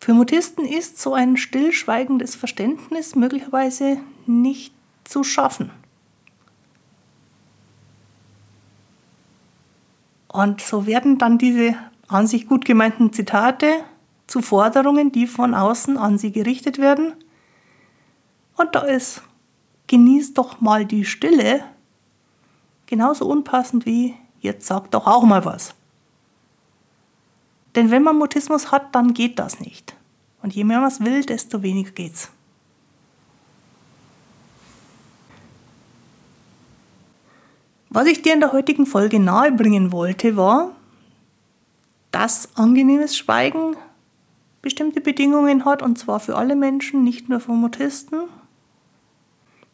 Für 0.00 0.14
Mutisten 0.14 0.64
ist 0.64 0.98
so 0.98 1.12
ein 1.12 1.36
stillschweigendes 1.36 2.34
Verständnis 2.34 3.14
möglicherweise 3.14 3.98
nicht 4.24 4.72
zu 5.04 5.22
schaffen. 5.22 5.70
Und 10.28 10.62
so 10.62 10.86
werden 10.86 11.18
dann 11.18 11.36
diese 11.36 11.76
an 12.06 12.26
sich 12.26 12.46
gut 12.46 12.64
gemeinten 12.64 13.12
Zitate 13.12 13.84
zu 14.28 14.42
Forderungen, 14.42 15.10
die 15.10 15.26
von 15.26 15.54
außen 15.54 15.96
an 15.96 16.18
sie 16.18 16.30
gerichtet 16.30 16.78
werden– 16.78 17.14
und 18.58 18.74
da 18.74 18.80
ist, 18.80 19.22
genießt 19.86 20.36
doch 20.36 20.60
mal 20.60 20.84
die 20.84 21.04
Stille, 21.04 21.64
genauso 22.86 23.24
unpassend 23.26 23.86
wie, 23.86 24.14
jetzt 24.40 24.66
sagt 24.66 24.94
doch 24.94 25.06
auch 25.06 25.22
mal 25.22 25.44
was. 25.44 25.74
Denn 27.76 27.92
wenn 27.92 28.02
man 28.02 28.18
Mutismus 28.18 28.72
hat, 28.72 28.94
dann 28.96 29.14
geht 29.14 29.38
das 29.38 29.60
nicht. 29.60 29.94
Und 30.42 30.54
je 30.54 30.64
mehr 30.64 30.80
man 30.80 30.88
es 30.88 31.00
will, 31.00 31.24
desto 31.24 31.62
weniger 31.62 31.92
geht's. 31.92 32.30
Was 37.90 38.06
ich 38.06 38.22
dir 38.22 38.34
in 38.34 38.40
der 38.40 38.52
heutigen 38.52 38.86
Folge 38.86 39.20
nahebringen 39.20 39.92
wollte, 39.92 40.36
war, 40.36 40.72
dass 42.10 42.56
angenehmes 42.56 43.16
Schweigen 43.16 43.76
bestimmte 44.62 45.00
Bedingungen 45.00 45.64
hat, 45.64 45.82
und 45.82 45.98
zwar 45.98 46.20
für 46.20 46.36
alle 46.36 46.56
Menschen, 46.56 47.04
nicht 47.04 47.28
nur 47.28 47.40
für 47.40 47.52
Mutisten. 47.52 48.22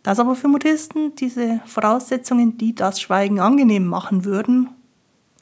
Dass 0.03 0.19
aber 0.19 0.35
für 0.35 0.49
Mutisten 0.49 1.15
diese 1.17 1.61
Voraussetzungen, 1.65 2.59
die 2.59 2.75
das 2.75 3.01
Schweigen 3.01 3.41
angenehm 3.41 3.87
machen 3.87 4.25
würden, 4.25 4.69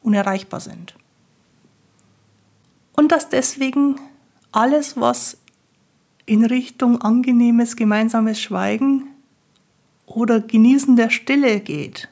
unerreichbar 0.02 0.60
sind. 0.60 0.94
Und 2.94 3.10
dass 3.10 3.28
deswegen 3.28 3.96
alles, 4.52 4.96
was 5.00 5.38
in 6.26 6.44
Richtung 6.44 7.00
angenehmes 7.00 7.74
gemeinsames 7.74 8.40
Schweigen 8.40 9.08
oder 10.06 10.40
Genießen 10.40 10.94
der 10.94 11.10
Stille 11.10 11.60
geht, 11.60 12.08